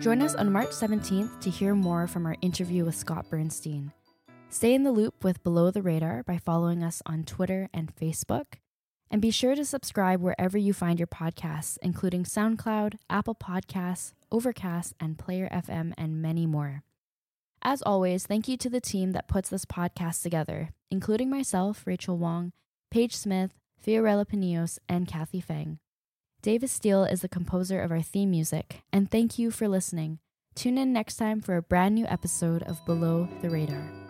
Join 0.01 0.21
us 0.21 0.35
on 0.35 0.53
March 0.53 0.69
17th 0.69 1.41
to 1.41 1.49
hear 1.49 1.75
more 1.75 2.07
from 2.07 2.27
our 2.27 2.37
interview 2.43 2.85
with 2.85 2.95
Scott 2.95 3.25
Bernstein. 3.31 3.91
Stay 4.51 4.75
in 4.75 4.83
the 4.83 4.93
loop 4.93 5.25
with 5.25 5.43
Below 5.43 5.71
the 5.71 5.81
Radar 5.81 6.23
by 6.23 6.37
following 6.37 6.85
us 6.85 7.03
on 7.07 7.25
Twitter 7.25 7.71
and 7.73 7.91
Facebook. 7.97 8.59
And 9.11 9.23
be 9.23 9.31
sure 9.31 9.55
to 9.55 9.65
subscribe 9.65 10.21
wherever 10.21 10.59
you 10.59 10.73
find 10.73 10.99
your 10.99 11.07
podcasts, 11.07 11.79
including 11.83 12.25
SoundCloud, 12.25 12.97
Apple 13.09 13.35
Podcasts, 13.35 14.13
Overcast, 14.33 14.95
and 14.99 15.19
Player 15.19 15.49
FM, 15.53 15.93
and 15.97 16.21
many 16.21 16.47
more. 16.47 16.83
As 17.63 17.81
always, 17.83 18.27
thank 18.27 18.49
you 18.49 18.57
to 18.59 18.69
the 18.69 18.81
team 18.81 19.13
that 19.13 19.29
puts 19.29 19.49
this 19.49 19.65
podcast 19.65 20.23
together, 20.23 20.71
including 20.91 21.31
myself, 21.31 21.87
Rachel 21.87 22.19
Wong, 22.19 22.53
Paige 22.91 23.17
Smith, 23.17 23.53
Fiorella 23.85 24.27
Panios, 24.27 24.79
and 24.89 25.09
Kathy 25.09 25.41
Fang. 25.41 25.79
Davis 26.43 26.73
Steele 26.73 27.05
is 27.05 27.23
the 27.23 27.29
composer 27.29 27.81
of 27.81 27.91
our 27.91 28.03
theme 28.03 28.31
music, 28.31 28.83
and 28.93 29.11
thank 29.11 29.39
you 29.39 29.51
for 29.51 29.67
listening. 29.67 30.19
Tune 30.55 30.77
in 30.77 30.93
next 30.93 31.17
time 31.17 31.41
for 31.41 31.57
a 31.57 31.63
brand 31.63 31.95
new 31.95 32.05
episode 32.07 32.63
of 32.65 32.85
Below 32.85 33.29
the 33.41 33.49
Radar. 33.49 34.04